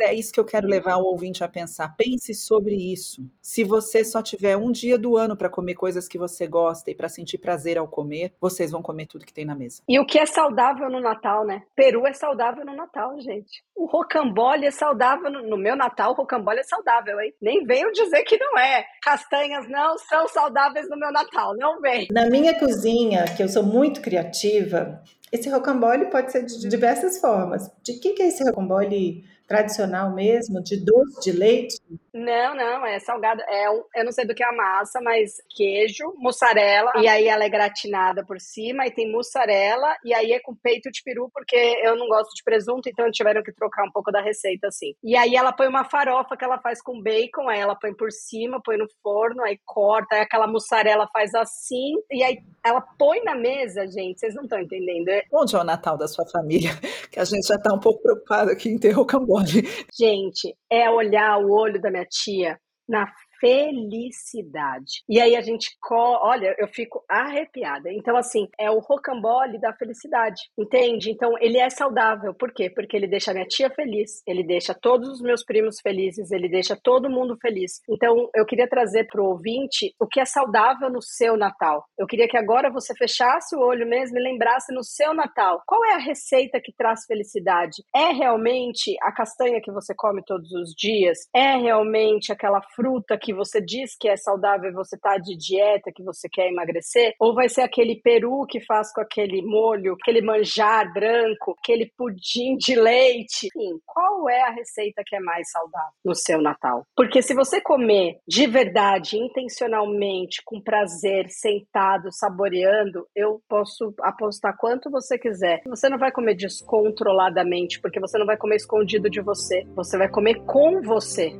É 0.00 0.12
isso 0.12 0.32
que 0.32 0.40
eu 0.40 0.44
quero 0.44 0.66
levar 0.66 0.96
o 0.96 1.04
ouvinte 1.04 1.42
a 1.44 1.48
pensar. 1.48 1.94
Pense 1.96 2.34
sobre 2.34 2.74
isso. 2.74 3.22
Se 3.40 3.64
você 3.64 4.04
só 4.04 4.20
tiver 4.20 4.56
um 4.56 4.70
dia 4.70 4.98
do 4.98 5.16
ano 5.16 5.36
para 5.36 5.48
comer 5.48 5.74
coisas 5.74 6.08
que 6.08 6.18
você 6.18 6.46
gosta 6.46 6.90
e 6.90 6.94
para 6.94 7.08
sentir 7.08 7.38
prazer 7.38 7.78
ao 7.78 7.88
comer, 7.88 8.32
vocês 8.40 8.70
vão 8.70 8.82
comer 8.82 9.06
tudo 9.06 9.24
que 9.24 9.32
tem 9.32 9.44
na 9.44 9.54
mesa. 9.54 9.82
E 9.88 9.98
o 9.98 10.04
que 10.04 10.18
é 10.18 10.26
saudável 10.26 10.90
no 10.90 11.00
Natal, 11.00 11.46
né? 11.46 11.62
Peru 11.74 12.06
é 12.06 12.12
saudável 12.12 12.64
no 12.64 12.74
Natal, 12.74 13.18
gente. 13.20 13.62
O 13.74 13.86
rocambole 13.86 14.66
é 14.66 14.70
saudável 14.70 15.30
no, 15.30 15.42
no 15.42 15.56
meu 15.56 15.76
Natal, 15.76 16.12
o 16.12 16.14
rocambole 16.14 16.60
é 16.60 16.64
saudável, 16.64 17.20
hein? 17.20 17.32
Nem 17.40 17.64
venham 17.64 17.90
dizer 17.92 18.22
que 18.24 18.36
não 18.36 18.58
é 18.58 18.63
é. 18.64 18.84
Castanhas 19.02 19.68
não 19.68 19.98
são 19.98 20.26
saudáveis 20.28 20.88
no 20.88 20.96
meu 20.96 21.12
Natal, 21.12 21.54
não 21.56 21.80
vem. 21.80 22.08
Na 22.10 22.28
minha 22.28 22.58
cozinha, 22.58 23.24
que 23.36 23.42
eu 23.42 23.48
sou 23.48 23.62
muito 23.62 24.00
criativa, 24.00 25.02
esse 25.30 25.48
rocambole 25.48 26.06
pode 26.06 26.32
ser 26.32 26.44
de 26.44 26.68
diversas 26.68 27.20
formas. 27.20 27.70
De 27.82 27.94
que, 27.94 28.12
que 28.12 28.22
é 28.22 28.28
esse 28.28 28.44
rocambole 28.44 29.24
tradicional 29.46 30.14
mesmo, 30.14 30.62
de 30.62 30.76
doce 30.76 31.20
de 31.20 31.32
leite? 31.32 31.76
Não, 32.14 32.54
não, 32.54 32.86
é 32.86 33.00
salgado. 33.00 33.42
É 33.48 33.68
um, 33.68 33.82
eu 33.96 34.04
não 34.04 34.12
sei 34.12 34.24
do 34.24 34.36
que 34.36 34.44
é 34.44 34.46
a 34.46 34.52
massa, 34.52 35.00
mas 35.02 35.32
queijo, 35.50 36.14
mussarela, 36.16 36.92
e 36.96 37.08
aí 37.08 37.26
ela 37.26 37.42
é 37.42 37.48
gratinada 37.48 38.24
por 38.24 38.40
cima, 38.40 38.86
e 38.86 38.92
tem 38.92 39.10
mussarela, 39.10 39.96
e 40.04 40.14
aí 40.14 40.30
é 40.30 40.38
com 40.38 40.54
peito 40.54 40.92
de 40.92 41.02
peru, 41.02 41.28
porque 41.34 41.56
eu 41.82 41.96
não 41.96 42.06
gosto 42.06 42.32
de 42.36 42.44
presunto, 42.44 42.88
então 42.88 43.10
tiveram 43.10 43.42
que 43.42 43.52
trocar 43.52 43.84
um 43.84 43.90
pouco 43.90 44.12
da 44.12 44.20
receita 44.20 44.68
assim. 44.68 44.94
E 45.02 45.16
aí 45.16 45.34
ela 45.34 45.52
põe 45.52 45.66
uma 45.66 45.84
farofa 45.84 46.36
que 46.36 46.44
ela 46.44 46.60
faz 46.60 46.80
com 46.80 47.02
bacon, 47.02 47.48
aí 47.48 47.58
ela 47.58 47.74
põe 47.74 47.92
por 47.92 48.12
cima, 48.12 48.62
põe 48.64 48.76
no 48.76 48.86
forno, 49.02 49.42
aí 49.42 49.58
corta, 49.64 50.14
aí 50.14 50.20
aquela 50.20 50.46
mussarela 50.46 51.08
faz 51.12 51.34
assim, 51.34 51.94
e 52.12 52.22
aí 52.22 52.38
ela 52.64 52.80
põe 52.80 53.24
na 53.24 53.34
mesa, 53.34 53.88
gente, 53.88 54.20
vocês 54.20 54.36
não 54.36 54.44
estão 54.44 54.60
entendendo. 54.60 55.08
É 55.08 55.22
Onde 55.32 55.56
é 55.56 55.58
o 55.58 55.64
Natal 55.64 55.98
da 55.98 56.06
sua 56.06 56.24
família? 56.26 56.70
Que 57.10 57.20
a 57.20 57.24
gente 57.24 57.46
já 57.46 57.54
está 57.54 57.72
um 57.72 57.78
pouco 57.78 58.02
preocupado 58.02 58.50
aqui 58.50 58.68
em 58.68 58.78
ter 58.78 58.90
rocambole. 58.90 59.62
Gente, 59.96 60.56
é 60.74 60.90
olhar 60.90 61.38
o 61.38 61.52
olho 61.52 61.80
da 61.80 61.90
minha 61.90 62.06
tia 62.06 62.58
na 62.88 63.10
felicidade. 63.44 65.02
E 65.06 65.20
aí 65.20 65.36
a 65.36 65.42
gente, 65.42 65.76
olha, 65.90 66.54
eu 66.58 66.66
fico 66.66 67.04
arrepiada. 67.06 67.92
Então, 67.92 68.16
assim, 68.16 68.48
é 68.58 68.70
o 68.70 68.78
rocambole 68.78 69.60
da 69.60 69.74
felicidade, 69.74 70.40
entende? 70.58 71.10
Então, 71.10 71.34
ele 71.38 71.58
é 71.58 71.68
saudável. 71.68 72.32
Por 72.32 72.52
quê? 72.54 72.70
Porque 72.70 72.96
ele 72.96 73.06
deixa 73.06 73.34
minha 73.34 73.46
tia 73.46 73.68
feliz, 73.68 74.22
ele 74.26 74.42
deixa 74.42 74.72
todos 74.72 75.10
os 75.10 75.20
meus 75.20 75.44
primos 75.44 75.78
felizes, 75.82 76.30
ele 76.30 76.48
deixa 76.48 76.74
todo 76.74 77.10
mundo 77.10 77.36
feliz. 77.36 77.82
Então, 77.86 78.30
eu 78.34 78.46
queria 78.46 78.68
trazer 78.68 79.04
para 79.08 79.20
o 79.20 79.26
ouvinte 79.26 79.94
o 80.00 80.06
que 80.06 80.20
é 80.20 80.24
saudável 80.24 80.88
no 80.88 81.02
seu 81.02 81.36
Natal. 81.36 81.84
Eu 81.98 82.06
queria 82.06 82.28
que 82.28 82.38
agora 82.38 82.70
você 82.70 82.94
fechasse 82.94 83.54
o 83.54 83.60
olho 83.60 83.86
mesmo 83.86 84.18
e 84.18 84.22
lembrasse 84.22 84.72
no 84.72 84.82
seu 84.82 85.12
Natal. 85.12 85.60
Qual 85.66 85.84
é 85.84 85.92
a 85.92 85.98
receita 85.98 86.58
que 86.62 86.72
traz 86.72 87.04
felicidade? 87.04 87.82
É 87.94 88.10
realmente 88.10 88.96
a 89.02 89.12
castanha 89.12 89.60
que 89.60 89.70
você 89.70 89.94
come 89.94 90.22
todos 90.24 90.50
os 90.52 90.72
dias? 90.74 91.18
É 91.34 91.56
realmente 91.56 92.32
aquela 92.32 92.62
fruta 92.74 93.18
que 93.18 93.33
você 93.34 93.60
diz 93.60 93.96
que 93.98 94.08
é 94.08 94.16
saudável 94.16 94.70
e 94.70 94.74
você 94.74 94.96
tá 94.98 95.16
de 95.18 95.36
dieta, 95.36 95.92
que 95.94 96.02
você 96.02 96.28
quer 96.28 96.50
emagrecer, 96.50 97.14
ou 97.18 97.34
vai 97.34 97.48
ser 97.48 97.62
aquele 97.62 98.00
peru 98.00 98.46
que 98.46 98.60
faz 98.60 98.92
com 98.92 99.00
aquele 99.00 99.42
molho, 99.42 99.96
aquele 100.00 100.20
manjar 100.20 100.92
branco, 100.92 101.54
aquele 101.58 101.90
pudim 101.96 102.56
de 102.56 102.74
leite. 102.74 103.46
Enfim, 103.46 103.78
qual 103.84 104.28
é 104.28 104.42
a 104.42 104.50
receita 104.50 105.02
que 105.04 105.16
é 105.16 105.20
mais 105.20 105.50
saudável 105.50 105.92
no 106.04 106.14
seu 106.14 106.40
Natal? 106.40 106.86
Porque 106.96 107.22
se 107.22 107.34
você 107.34 107.60
comer 107.60 108.18
de 108.26 108.46
verdade, 108.46 109.16
intencionalmente, 109.16 110.42
com 110.44 110.60
prazer, 110.60 111.28
sentado, 111.30 112.12
saboreando, 112.12 113.06
eu 113.14 113.40
posso 113.48 113.94
apostar 114.00 114.56
quanto 114.56 114.90
você 114.90 115.18
quiser. 115.18 115.62
Você 115.66 115.88
não 115.88 115.98
vai 115.98 116.12
comer 116.12 116.34
descontroladamente, 116.34 117.80
porque 117.80 118.00
você 118.00 118.18
não 118.18 118.26
vai 118.26 118.36
comer 118.36 118.56
escondido 118.56 119.08
de 119.10 119.20
você. 119.20 119.64
Você 119.74 119.96
vai 119.98 120.08
comer 120.08 120.44
com 120.44 120.80
você. 120.82 121.32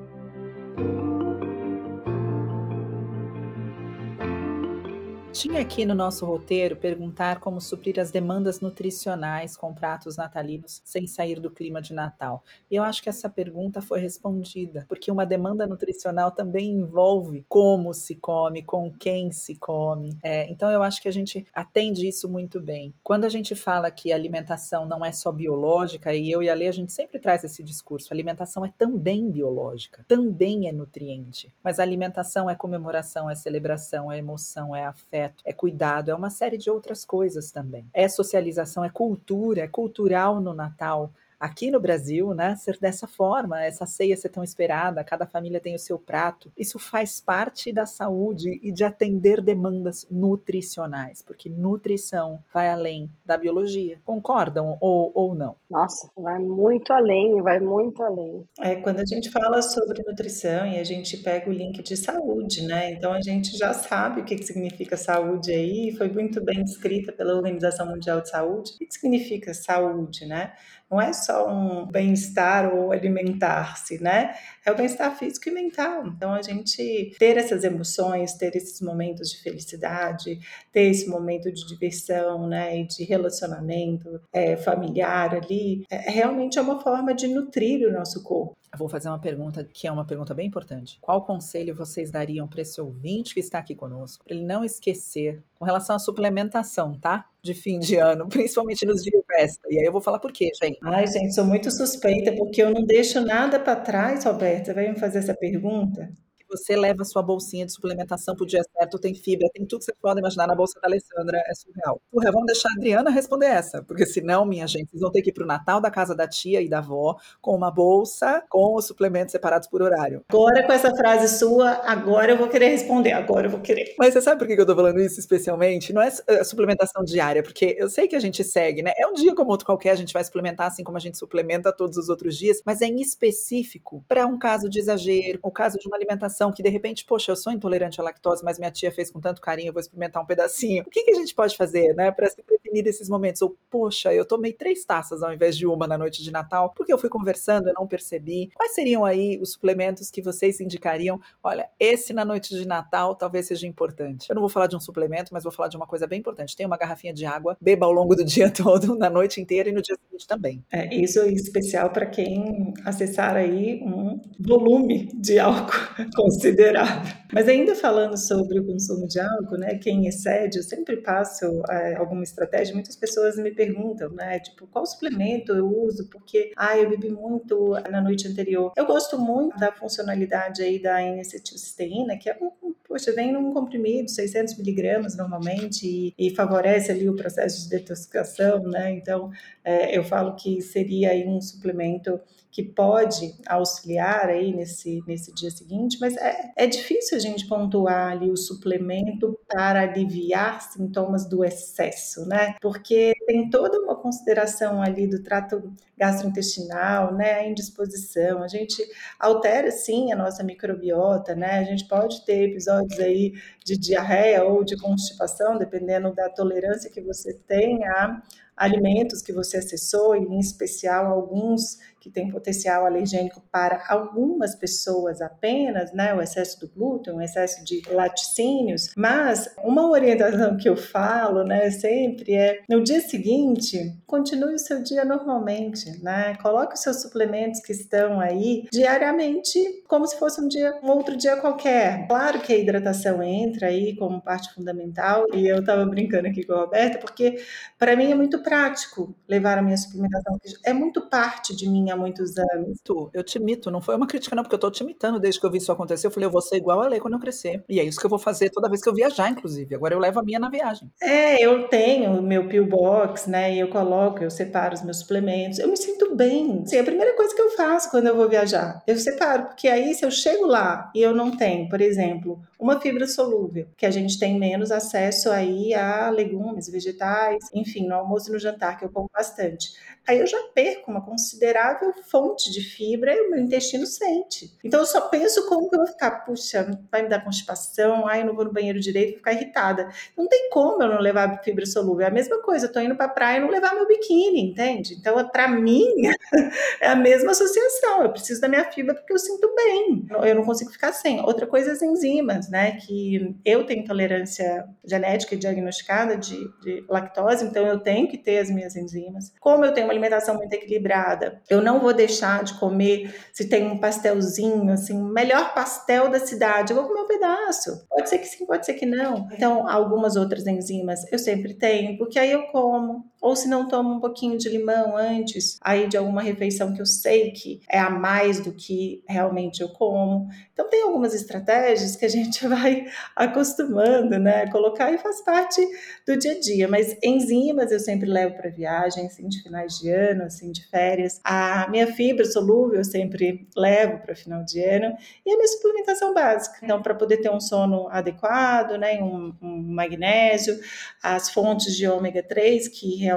Tinha 5.35 5.61
aqui 5.61 5.85
no 5.85 5.97
nosso 5.97 6.25
roteiro 6.25 6.77
perguntar 6.77 7.41
como 7.41 7.61
suprir 7.61 7.99
as 7.99 8.13
demandas 8.13 8.61
nutricionais 8.61 9.57
com 9.57 9.75
pratos 9.75 10.17
natalinos 10.17 10.81
sem 10.85 11.09
sair 11.09 11.41
do 11.41 11.51
clima 11.51 11.83
de 11.83 11.93
Natal. 11.93 12.45
E 12.71 12.77
eu 12.77 12.85
acho 12.85 13.03
que 13.03 13.09
essa 13.09 13.29
pergunta 13.29 13.83
foi 13.83 13.99
respondida, 13.99 14.87
porque 14.89 15.11
uma 15.11 15.27
demanda 15.27 15.67
nutricional 15.67 16.31
também 16.31 16.71
envolve 16.71 17.45
como 17.49 17.93
se 17.93 18.15
come, 18.15 18.63
com 18.63 18.93
quem 18.93 19.33
se 19.33 19.57
come. 19.57 20.17
É, 20.23 20.49
então 20.49 20.71
eu 20.71 20.85
acho 20.85 21.03
que 21.03 21.09
a 21.09 21.13
gente 21.13 21.45
atende 21.53 22.07
isso 22.07 22.29
muito 22.29 22.61
bem. 22.61 22.95
Quando 23.03 23.25
a 23.25 23.29
gente 23.29 23.57
fala 23.57 23.91
que 23.91 24.13
alimentação 24.13 24.87
não 24.87 25.05
é 25.05 25.11
só 25.11 25.33
biológica, 25.33 26.15
e 26.15 26.31
eu 26.31 26.45
e 26.45 26.49
a 26.49 26.55
Lê, 26.55 26.69
a 26.69 26.73
gente 26.73 26.93
sempre 26.93 27.19
traz 27.19 27.43
esse 27.43 27.61
discurso: 27.65 28.15
alimentação 28.15 28.65
é 28.65 28.73
também 28.79 29.29
biológica, 29.33 30.05
também 30.07 30.69
é 30.69 30.73
nutriente. 30.73 31.53
Mas 31.61 31.81
alimentação 31.81 32.49
é 32.49 32.55
comemoração, 32.55 33.29
é 33.29 33.35
celebração, 33.35 34.13
é 34.13 34.19
emoção, 34.19 34.77
é 34.77 34.85
afeto 34.85 35.24
afeto, 35.25 35.43
é 35.45 35.53
cuidado, 35.53 36.11
é 36.11 36.15
uma 36.15 36.31
série 36.31 36.57
de 36.57 36.71
outras 36.71 37.05
coisas 37.05 37.51
também. 37.51 37.87
É 37.93 38.09
socialização, 38.09 38.85
é 38.85 38.91
cultura, 38.91 39.63
é 39.63 39.69
cultural 39.69 40.41
no 40.41 40.55
Natal 40.55 41.13
aqui 41.39 41.71
no 41.71 41.81
Brasil, 41.81 42.35
né, 42.35 42.57
ser 42.57 42.79
dessa 42.79 43.07
forma, 43.07 43.63
essa 43.63 43.87
ceia 43.87 44.17
ser 44.17 44.29
tão 44.29 44.43
esperada, 44.43 45.05
cada 45.05 45.27
família 45.27 45.61
tem 45.61 45.75
o 45.75 45.79
seu 45.79 45.99
prato. 45.99 46.53
Isso 46.57 46.79
faz 46.79 47.21
parte 47.21 47.73
da 47.73 47.87
saúde 47.87 48.61
e 48.63 48.73
de 48.73 48.85
atender 48.85 49.41
demandas 49.41 50.07
nutricionais, 50.11 51.23
porque 51.23 51.49
nutrição 51.49 52.43
vai 52.53 52.69
além 52.69 53.11
da 53.25 53.37
biologia. 53.37 53.99
Concordam 54.05 54.77
ou, 54.81 55.13
ou 55.15 55.35
não? 55.35 55.57
Nossa, 55.71 56.11
vai 56.17 56.39
muito 56.39 56.93
além, 56.93 57.41
vai 57.43 57.61
muito 57.61 58.03
além. 58.03 58.47
É, 58.61 58.77
quando 58.77 59.01
a 59.01 59.07
gente 59.07 59.31
fala 59.31 59.63
sobre 59.63 60.03
nutrição 60.07 60.67
e 60.67 60.79
a 60.79 60.85
gente 60.85 61.17
pega 61.19 61.51
o 61.51 61.53
link 61.53 61.83
de 61.83 61.97
saúde, 61.97 62.63
né? 62.63 62.93
Então 62.93 63.13
a 63.13 63.21
gente 63.21 63.57
já 63.57 63.73
sabe 63.73 64.21
o 64.21 64.25
que, 64.25 64.37
que 64.37 64.45
significa 64.45 64.97
saúde 64.97 65.53
aí, 65.53 65.95
foi 65.97 66.09
muito 66.09 66.43
bem 66.43 66.63
descrita 66.63 67.13
pela 67.13 67.35
Organização 67.35 67.87
Mundial 67.87 68.21
de 68.21 68.31
Saúde. 68.31 68.73
O 68.75 68.79
que 68.79 68.87
significa 68.91 69.53
saúde, 69.55 70.27
né? 70.27 70.53
Não 70.91 71.01
é 71.01 71.13
só 71.13 71.49
um 71.49 71.87
bem-estar 71.87 72.73
ou 72.73 72.93
alimentar-se, 72.93 74.01
né? 74.03 74.35
É 74.65 74.71
o 74.71 74.77
bem-estar 74.77 75.17
físico 75.17 75.49
e 75.49 75.53
mental. 75.53 76.07
Então, 76.07 76.33
a 76.33 76.43
gente 76.43 77.15
ter 77.19 77.37
essas 77.37 77.65
emoções, 77.65 78.35
ter 78.35 78.55
esses 78.55 78.81
momentos 78.81 79.31
de 79.31 79.43
felicidade, 79.43 80.39
ter 80.73 80.83
esse 80.83 81.09
momento 81.09 81.51
de 81.53 81.67
diversão, 81.67 82.47
né, 82.47 82.79
e 82.79 82.87
de 82.87 83.05
relacionamento 83.05 84.21
é, 84.33 84.57
familiar 84.57 85.35
ali, 85.35 85.85
é, 85.91 86.11
realmente 86.11 86.59
é 86.59 86.63
uma 86.63 86.81
forma 86.81 87.15
de 87.15 87.27
nutrir 87.29 87.89
o 87.89 87.93
nosso 87.93 88.23
corpo. 88.23 88.57
Vou 88.77 88.89
fazer 88.89 89.09
uma 89.09 89.19
pergunta 89.19 89.65
que 89.65 89.87
é 89.87 89.93
uma 89.93 90.05
pergunta 90.05 90.35
bem 90.35 90.47
importante. 90.47 90.99
Qual 91.01 91.25
conselho 91.25 91.75
vocês 91.75 92.11
dariam 92.11 92.47
para 92.47 92.63
esse 92.63 92.81
ouvinte 92.81 93.35
que 93.35 93.41
está 93.41 93.59
aqui 93.59 93.75
conosco, 93.75 94.25
para 94.25 94.35
ele 94.35 94.45
não 94.45 94.65
esquecer 94.65 95.43
com 95.59 95.65
relação 95.65 95.97
à 95.97 95.99
suplementação, 95.99 96.99
tá? 96.99 97.27
De 97.43 97.55
fim 97.55 97.79
de 97.79 97.97
ano, 97.97 98.27
principalmente 98.29 98.85
nos 98.87 99.03
dias 99.03 99.21
de 99.21 99.27
festa. 99.27 99.67
E 99.71 99.79
aí 99.79 99.87
eu 99.87 99.93
vou 99.93 100.01
falar 100.01 100.19
por 100.19 100.33
quê, 100.33 100.51
gente. 100.61 100.79
Ai, 100.83 101.07
gente, 101.07 101.35
sou 101.35 101.45
muito 101.45 101.71
suspeita 101.71 102.33
porque 102.33 102.63
eu 102.63 102.71
não 102.71 102.85
deixo 102.85 103.21
nada 103.21 103.59
para 103.59 103.77
trás, 103.77 104.25
Roberta. 104.25 104.75
Vai 104.75 104.91
me 104.91 104.99
fazer 104.99 105.19
essa 105.19 105.35
pergunta? 105.35 106.11
Você 106.57 106.77
leva 106.77 107.05
sua 107.05 107.23
bolsinha 107.23 107.67
de 107.67 107.73
suplementação 107.73 108.35
pro 108.35 108.47
dia 108.47 108.63
certo, 108.77 108.99
tem 108.99 109.15
fibra, 109.15 109.49
tem 109.53 109.67
tudo 109.67 109.81
que 109.81 109.87
você 109.87 109.95
pode 110.01 110.21
imaginar 110.21 110.47
na 110.47 110.55
bolsa 110.55 110.81
da 110.81 110.89
Alessandra, 110.89 111.39
é 111.47 111.55
surreal. 111.55 112.01
Porra, 112.11 112.31
vamos 112.31 112.47
deixar 112.47 112.69
a 112.71 112.73
Adriana 112.77 113.11
responder 113.11 113.47
essa, 113.47 113.83
porque 113.83 114.07
senão, 114.07 114.45
minha 114.45 114.67
gente, 114.67 114.91
vocês 114.91 115.01
vão 115.01 115.11
ter 115.11 115.23
que 115.23 115.31
ir 115.31 115.33
pro 115.33 115.47
Natal 115.47 115.81
da 115.81 115.91
casa 115.91 116.15
da 116.15 116.27
tia 116.29 116.61
e 116.61 116.69
da 116.69 116.79
avó 116.79 117.17
com 117.41 117.55
uma 117.55 117.71
bolsa 117.71 118.43
com 118.49 118.75
os 118.75 118.87
suplementos 118.87 119.33
separados 119.33 119.69
por 119.69 119.83
horário. 119.83 120.25
Agora, 120.29 120.63
com 120.65 120.73
essa 120.73 120.95
frase 120.95 121.39
sua, 121.39 121.71
agora 121.85 122.33
eu 122.33 122.39
vou 122.39 122.49
querer 122.49 122.69
responder, 122.69 123.13
agora 123.13 123.47
eu 123.47 123.51
vou 123.51 123.61
querer. 123.61 123.95
Mas 123.99 124.13
você 124.13 124.21
sabe 124.21 124.39
por 124.39 124.47
que 124.47 124.61
eu 124.61 124.67
tô 124.67 124.75
falando 124.75 125.01
isso 125.01 125.19
especialmente? 125.19 125.93
Não 125.93 126.03
é 126.03 126.13
eh, 126.27 126.45
suplementação 126.45 127.05
diária, 127.05 127.43
porque 127.43 127.77
eu 127.79 127.89
sei 127.89 128.09
que 128.09 128.17
a 128.17 128.21
gente 128.21 128.43
segue, 128.45 128.83
né? 128.83 128.93
É 128.97 129.07
um 129.07 129.13
dia 129.13 129.35
como 129.35 129.51
outro 129.51 129.67
qualquer, 129.67 129.91
a 129.91 129.97
gente 129.97 130.13
vai 130.13 130.25
suplementar 130.25 130.67
assim 130.69 130.85
como 130.85 130.97
a 130.97 131.01
gente 131.01 131.19
suplementa 131.19 131.73
todos 131.73 131.97
os 131.97 132.09
outros 132.09 132.37
dias, 132.37 132.63
mas 132.65 132.81
é 132.81 132.87
em 132.87 133.01
específico 133.01 134.05
para 134.09 134.27
um 134.27 134.39
caso 134.39 134.69
de 134.69 134.79
exagero, 134.79 135.39
o 135.43 135.51
caso 135.51 135.79
de 135.79 135.87
uma 135.87 135.97
alimentação 135.97 136.44
que 136.53 136.63
de 136.63 136.69
repente, 136.69 137.05
poxa, 137.05 137.33
eu 137.33 137.37
sou 137.37 137.53
intolerante 137.53 138.01
à 138.01 138.05
lactose, 138.05 138.45
mas 138.45 138.59
minha 138.59 138.71
tia 138.71 138.91
fez 138.91 139.11
com 139.11 139.21
tanto 139.21 139.41
carinho, 139.41 139.69
eu 139.69 139.73
vou 139.73 139.81
experimentar 139.81 140.23
um 140.23 140.27
pedacinho. 140.27 140.83
O 140.87 140.91
que, 140.91 141.03
que 141.03 141.11
a 141.11 141.15
gente 141.15 141.35
pode 141.35 141.57
fazer, 141.57 141.95
né, 141.95 142.11
para 142.11 142.29
se 142.29 142.43
prevenir 142.43 142.85
desses 142.85 143.09
momentos? 143.09 143.43
Ou, 143.43 143.57
poxa, 143.71 144.13
eu 144.13 144.25
tomei 144.25 144.53
três 144.53 144.85
taças 144.85 145.23
ao 145.23 145.33
invés 145.33 145.57
de 145.57 145.67
uma 145.67 145.87
na 145.87 145.99
noite 145.99 146.23
de 146.23 146.31
Natal, 146.31 146.73
porque 146.75 146.93
eu 146.93 146.99
fui 146.99 147.09
conversando, 147.09 147.69
eu 147.69 147.75
não 147.75 147.87
percebi. 147.87 148.51
Quais 148.55 148.75
seriam 148.75 149.05
aí 149.05 149.39
os 149.41 149.53
suplementos 149.53 150.11
que 150.11 150.23
vocês 150.23 150.61
indicariam? 150.61 151.21
Olha, 151.43 151.69
esse 151.79 152.13
na 152.13 152.25
noite 152.25 152.55
de 152.55 152.67
Natal 152.67 153.15
talvez 153.15 153.47
seja 153.47 153.67
importante. 153.67 154.29
Eu 154.29 154.35
não 154.35 154.43
vou 154.43 154.49
falar 154.49 154.67
de 154.67 154.77
um 154.77 154.81
suplemento, 154.81 155.33
mas 155.33 155.45
vou 155.45 155.53
falar 155.53 155.69
de 155.69 155.77
uma 155.77 155.87
coisa 155.87 156.07
bem 156.07 156.19
importante. 156.19 156.57
Tem 156.57 156.67
uma 156.67 156.77
garrafinha 156.77 157.13
de 157.13 157.25
água, 157.25 157.57
beba 157.61 157.87
ao 157.87 157.93
longo 157.93 158.15
do 158.15 158.25
dia 158.25 158.51
todo, 158.51 158.97
na 158.97 159.11
noite 159.11 159.41
inteira 159.41 159.69
e 159.69 159.73
no 159.73 159.83
dia 159.83 159.97
seguinte 159.97 160.27
também. 160.27 160.65
É, 160.73 160.95
isso 160.95 161.21
é 161.21 161.29
especial 161.29 161.91
para 161.91 162.07
quem 162.07 162.75
acessar 162.85 163.37
aí 163.37 163.81
um 163.83 164.21
volume 164.41 165.09
de 165.15 165.39
álcool 165.39 165.73
considerável 166.15 166.34
considerável. 166.35 167.13
Mas 167.33 167.49
ainda 167.49 167.75
falando 167.75 168.17
sobre 168.17 168.61
o 168.61 168.67
consumo 168.67 169.09
de 169.09 169.19
álcool, 169.19 169.59
né, 169.59 169.77
quem 169.79 170.07
excede, 170.07 170.59
eu 170.59 170.63
sempre 170.63 170.99
passo 170.99 171.63
é, 171.69 171.97
alguma 171.97 172.23
estratégia, 172.23 172.75
muitas 172.75 172.97
pessoas 172.97 173.37
me 173.37 173.51
perguntam, 173.51 174.11
né, 174.11 174.39
tipo, 174.39 174.67
qual 174.69 174.87
suplemento 174.87 175.53
eu 175.53 175.67
uso, 175.67 176.09
porque, 176.11 176.53
ah, 176.57 176.79
eu 176.79 176.89
bebi 176.91 177.11
muito 177.11 177.71
na 177.91 178.01
noite 178.01 178.29
anterior. 178.29 178.73
Eu 178.77 178.87
gosto 178.87 179.19
muito 179.19 179.59
da 179.59 179.73
funcionalidade 179.73 180.63
aí 180.63 180.81
da 180.81 181.03
N-acetilcisteína, 181.03 182.17
que 182.17 182.31
é 182.31 182.37
um, 182.41 182.75
poxa, 182.87 183.13
vem 183.13 183.33
num 183.33 183.53
comprimido, 183.53 184.09
600 184.11 184.57
miligramas 184.59 185.17
normalmente, 185.17 185.87
e, 185.87 186.15
e, 186.17 186.31
favorece 186.35 186.93
ali 186.93 187.09
o 187.09 187.17
processo 187.17 187.65
de 187.65 187.71
detoxificação, 187.71 188.63
né, 188.63 188.93
então 188.93 189.31
é, 189.65 189.97
eu 189.97 190.05
falo 190.05 190.37
que 190.37 190.61
seria 190.63 191.11
aí 191.11 191.27
um 191.27 191.41
suplemento 191.41 192.21
que 192.55 192.63
pode 192.63 193.35
auxiliar 193.49 194.29
aí 194.29 194.55
nesse, 194.55 195.03
nesse 195.09 195.35
dia 195.35 195.51
seguinte, 195.51 195.99
mas 196.01 196.17
é, 196.17 196.53
é 196.57 196.69
difícil 196.69 197.17
a 197.17 197.21
gente 197.21 197.49
pontuar 197.49 198.13
ali 198.13 198.31
o 198.31 198.37
suplemento 198.37 199.37
para 199.49 199.81
aliviar 199.81 200.63
sintomas 200.63 201.29
do 201.29 201.45
excesso, 201.45 202.25
né? 202.29 202.55
Porque 202.63 203.13
tem 203.27 203.51
toda 203.51 203.81
uma 203.81 203.97
consideração 203.97 204.81
ali 204.81 205.09
do 205.09 205.21
trato 205.21 205.75
gastrointestinal, 205.99 207.13
né? 207.13 207.33
A 207.41 207.49
indisposição, 207.49 208.41
a 208.41 208.47
gente 208.47 208.81
altera 209.19 209.73
sim 209.73 210.13
a 210.13 210.17
nossa 210.17 210.45
microbiota, 210.45 211.35
né? 211.35 211.59
A 211.59 211.65
gente 211.65 211.89
pode 211.89 212.25
ter 212.25 212.51
episódios 212.51 213.01
aí 213.01 213.33
de 213.65 213.77
diarreia 213.77 214.45
ou 214.45 214.63
de 214.63 214.77
constipação, 214.77 215.59
dependendo 215.59 216.15
da 216.15 216.31
tolerância 216.31 216.89
que 216.89 217.01
você 217.01 217.35
tem 217.49 217.85
a 217.85 218.23
alimentos 218.57 219.21
que 219.21 219.33
você 219.33 219.57
acessou, 219.57 220.15
e 220.15 220.21
em 220.21 220.39
especial 220.39 221.07
alguns 221.07 221.79
que 222.05 222.11
têm 222.11 222.29
potencial 222.29 222.85
alergênico 222.85 223.43
para 223.51 223.83
algumas 223.89 224.55
pessoas 224.55 225.23
apenas, 225.23 225.91
né, 225.95 226.13
o 226.13 226.21
excesso 226.21 226.61
do 226.61 226.69
glúten, 226.69 227.15
o 227.15 227.23
excesso 227.23 227.65
de 227.65 227.81
laticínios, 227.91 228.93
mas 228.95 229.51
uma 229.65 229.89
orientação 229.89 230.55
que 230.59 230.69
eu 230.69 230.77
falo, 230.77 231.45
né, 231.45 231.71
sempre 231.71 232.35
é 232.35 232.61
no 232.69 232.85
dia 232.85 233.01
seguinte, 233.01 233.99
continue 234.07 234.55
o 234.55 234.59
seu 234.59 234.83
dia 234.83 235.03
normalmente, 235.03 236.03
né? 236.03 236.37
Coloque 236.43 236.75
os 236.75 236.81
seus 236.81 237.01
suplementos 237.01 237.61
que 237.61 237.73
estão 237.73 238.21
aí 238.21 238.69
diariamente 238.71 239.83
como 239.89 240.07
se 240.07 240.19
fosse 240.19 240.43
um 240.43 240.49
dia, 240.49 240.79
um 240.83 240.91
outro 240.91 241.17
dia 241.17 241.37
qualquer. 241.39 242.07
Claro 242.07 242.41
que 242.41 242.53
a 242.53 242.59
hidratação 242.59 243.23
entra 243.23 243.69
aí 243.69 243.97
como 243.97 244.21
parte 244.21 244.53
fundamental, 244.53 245.25
e 245.33 245.47
eu 245.47 245.61
estava 245.61 245.87
brincando 245.87 246.29
aqui 246.29 246.45
com 246.45 246.53
a 246.53 246.61
Roberta, 246.61 246.99
porque 246.99 247.41
para 247.79 247.97
mim 247.97 248.11
é 248.11 248.15
muito 248.15 248.43
prático 248.43 249.15
levar 249.27 249.57
a 249.57 249.63
minha 249.63 249.77
suplementação, 249.77 250.39
é 250.65 250.73
muito 250.75 251.09
parte 251.09 251.57
de 251.57 251.67
mim 251.69 251.91
há 251.95 251.97
muitos 251.97 252.37
anos. 252.37 252.79
Eu 253.13 253.23
te 253.23 253.39
imito, 253.39 253.71
não 253.71 253.81
foi 253.81 253.97
uma 253.97 254.07
crítica, 254.07 254.37
não, 254.37 254.43
porque 254.43 254.55
eu 254.55 254.59
tô 254.61 254.71
te 254.71 254.83
imitando 254.83 255.19
desde 255.19 255.41
que 255.41 255.47
eu 255.47 255.51
vi 255.51 255.59
isso 255.59 255.73
acontecer. 255.73 256.07
Eu 256.07 256.11
falei, 256.11 256.27
eu 256.27 256.31
vou 256.31 256.43
ser 256.43 256.57
igual 256.57 256.81
a 256.81 256.89
Lei 256.89 257.01
quando 257.01 257.15
eu 257.15 257.21
crescer. 257.21 257.65
E 257.69 257.81
é 257.81 257.85
isso 257.85 257.99
que 257.99 258.07
eu 258.07 258.11
vou 258.11 258.19
fazer 258.19 258.51
toda 258.51 258.69
vez 258.69 258.83
que 258.83 258.89
eu 258.89 258.95
viajar, 258.95 259.31
inclusive. 259.31 259.75
Agora 259.75 259.95
eu 259.95 259.99
levo 259.99 260.21
a 260.21 260.23
minha 260.23 260.39
na 260.39 260.51
viagem. 260.51 260.91
É, 261.01 261.43
eu 261.45 261.69
tenho 261.69 262.21
meu 262.23 262.49
pillbox, 262.49 263.27
né? 263.27 263.55
E 263.55 263.59
eu 263.59 263.69
coloco, 263.69 264.23
eu 264.23 264.31
separo 264.31 264.75
os 264.75 264.83
meus 264.83 264.99
suplementos. 264.99 265.59
Eu 265.59 265.69
me 265.69 265.77
sinto 265.77 266.15
bem. 266.15 266.63
Assim, 266.63 266.79
a 266.79 266.85
primeira 266.85 267.17
coisa 267.17 267.35
que 267.35 267.43
eu 267.43 267.51
faço 267.51 267.91
quando 267.91 268.07
eu 268.07 268.17
vou 268.17 268.29
viajar, 268.29 268.83
eu 268.87 268.99
separo, 268.99 269.47
porque 269.47 269.69
aí 269.69 269.95
se 269.95 270.05
eu 270.05 270.11
chego 270.11 270.47
lá 270.47 270.91
e 270.95 271.03
eu 271.03 271.15
não 271.15 271.31
tenho, 271.37 271.69
por 271.69 271.81
exemplo, 271.81 272.41
uma 272.59 272.81
fibra 272.81 273.07
solúvel, 273.07 273.67
que 273.77 273.87
a 273.87 273.91
gente 273.91 274.19
tem 274.19 274.39
menos 274.39 274.71
acesso 274.71 275.31
aí 275.31 275.75
a 275.75 276.11
legumes, 276.11 276.69
vegetais, 276.69 277.45
enfim, 277.55 277.87
no 277.87 277.95
almoço 277.95 278.31
e 278.31 278.33
no 278.33 278.39
jantar, 278.39 278.79
que 278.79 278.85
eu 278.85 278.91
como 278.91 279.09
bastante 279.13 279.75
aí 280.07 280.19
eu 280.19 280.27
já 280.27 280.39
perco 280.55 280.91
uma 280.91 281.01
considerável 281.01 281.84
fonte 281.93 282.51
de 282.51 282.61
fibra 282.61 283.15
e 283.15 283.21
o 283.21 283.31
meu 283.31 283.41
intestino 283.41 283.87
sente. 283.87 284.57
Então 284.65 284.81
eu 284.81 284.87
só 284.87 285.03
penso 285.03 285.49
como 285.49 285.69
que 285.69 285.77
eu 285.77 285.81
vou 285.81 285.89
ficar, 285.89 286.25
puxa, 286.25 286.79
vai 286.91 287.03
me 287.03 287.09
dar 287.09 287.25
constipação, 287.25 288.07
ai, 288.07 288.23
eu 288.23 288.27
não 288.27 288.35
vou 288.35 288.45
no 288.45 288.53
banheiro 288.53 288.81
direito, 288.81 289.11
vou 289.11 289.19
ficar 289.19 289.33
irritada. 289.33 289.89
Não 290.17 290.27
tem 290.29 290.49
como 290.51 290.83
eu 290.83 290.89
não 290.89 291.01
levar 291.01 291.43
fibra 291.43 291.67
solúvel. 291.67 292.05
É 292.05 292.09
a 292.09 292.13
mesma 292.13 292.41
coisa, 292.43 292.67
eu 292.67 292.73
tô 292.73 292.81
indo 292.81 292.97
pra 292.97 293.09
praia 293.09 293.39
e 293.39 293.41
não 293.41 293.49
levar 293.49 293.75
meu 293.75 293.87
biquíni, 293.87 294.41
entende? 294.41 294.95
Então, 294.95 295.15
para 295.29 295.49
mim, 295.49 295.87
é 296.81 296.89
a 296.89 296.97
mesma 296.97 297.33
associação. 297.33 298.03
Eu 298.03 298.11
preciso 298.11 298.41
da 298.41 298.49
minha 298.49 298.65
fibra 298.65 298.95
porque 298.95 299.13
eu 299.13 299.19
sinto 299.19 299.53
bem. 299.55 300.07
Eu 300.25 300.35
não 300.35 300.45
consigo 300.45 300.71
ficar 300.71 300.93
sem. 300.93 301.21
Outra 301.21 301.47
coisa, 301.47 301.73
as 301.73 301.83
enzimas, 301.83 302.49
né? 302.49 302.73
Que 302.73 303.37
eu 303.45 303.65
tenho 303.65 303.81
intolerância 303.81 304.67
genética 304.85 305.37
diagnosticada 305.37 306.17
de, 306.17 306.37
de 306.61 306.85
lactose, 306.89 307.45
então 307.45 307.67
eu 307.67 307.79
tenho 307.81 308.09
que 308.09 308.19
ter 308.19 308.39
as 308.39 308.51
minhas 308.51 308.77
enzimas. 308.77 309.33
Como 309.41 309.65
eu 309.65 309.73
tenho 309.73 309.87
uma 309.87 309.93
alimentação 309.93 310.37
muito 310.37 310.53
equilibrada. 310.53 311.41
Eu 311.49 311.61
não 311.61 311.74
vou 311.81 311.93
deixar 311.93 312.45
de 312.45 312.55
comer 312.55 313.15
se 313.33 313.49
tem 313.49 313.67
um 313.67 313.79
pastelzinho, 313.79 314.73
assim, 314.73 315.01
o 315.01 315.05
melhor 315.05 315.55
pastel 315.55 316.09
da 316.11 316.21
cidade, 316.21 316.73
eu 316.73 316.77
vou 316.77 316.87
comer 316.87 317.01
um 317.01 317.07
pedaço. 317.07 317.87
Pode 317.89 318.09
ser 318.09 318.19
que 318.19 318.27
sim, 318.27 318.47
pode 318.47 318.65
ser 318.65 318.75
que 318.75 318.87
não. 318.87 319.29
Então, 319.33 319.69
algumas 319.69 320.17
outras 320.17 320.47
enzimas 320.47 321.01
eu 321.13 321.19
sempre 321.19 321.55
tenho, 321.55 321.97
porque 321.99 322.19
aí 322.19 322.33
eu 322.33 322.47
como. 322.49 323.05
Ou 323.25 323.35
se 323.35 323.49
não 323.49 323.67
tomo 323.67 323.95
um 323.95 324.01
pouquinho 324.01 324.37
de 324.37 324.51
limão 324.51 324.99
antes, 324.99 325.59
aí 325.63 325.89
de 325.89 325.97
alguma 325.97 326.21
refeição 326.21 326.75
que 326.75 326.83
eu 326.83 326.85
sei 326.85 327.31
que 327.31 327.63
é 327.71 327.79
a 327.79 327.89
mais 327.89 328.39
do 328.39 328.53
que 328.53 329.03
realmente 329.09 329.63
eu 329.63 329.71
como. 329.71 330.29
Então 330.53 330.69
tem 330.69 330.83
algumas 330.83 331.15
estratégias 331.15 331.97
que 331.97 332.05
a 332.05 332.09
gente 332.11 332.45
vai 332.47 332.85
acostumando, 333.17 334.19
né? 334.19 334.47
Colocar 334.49 334.93
e 334.93 334.99
faz 334.99 335.23
parte 335.23 335.67
do 336.07 336.19
dia 336.19 336.33
a 336.33 336.39
dia. 336.39 336.69
Mas 336.69 336.99
enzimas 337.03 337.73
eu 337.73 337.81
sempre 337.81 338.11
levo 338.11 338.37
para 338.37 338.51
viagem, 338.51 339.07
assim, 339.07 339.27
de 339.27 339.43
finais 339.43 339.79
de 339.79 339.89
ano, 339.89 340.25
assim, 340.25 340.53
de 340.53 340.63
férias. 340.69 341.19
A 341.25 341.67
minha 341.71 341.87
fibra 341.87 342.27
solúvel 342.27 342.77
eu 342.77 342.85
sempre 342.85 343.49
levo 343.57 344.01
para 344.01 344.15
final 344.15 344.45
de 344.45 344.63
ano 344.63 344.95
e 345.25 345.33
a 345.33 345.35
minha 345.35 345.49
suplementação 345.49 346.13
básica. 346.13 346.59
Então, 346.63 346.83
para 346.83 346.95
poder 346.95 347.23
ter 347.23 347.31
um 347.31 347.41
sono 347.41 347.89
adequado, 347.89 348.73
né? 348.77 349.03
Um, 349.03 349.35
um 349.41 349.63
magnésio, 349.73 350.61
as 351.03 351.31
fontes 351.31 351.75
de 351.75 351.89
ômega 351.89 352.23
3 352.23 352.69
que 352.69 352.97
realmente 352.97 353.14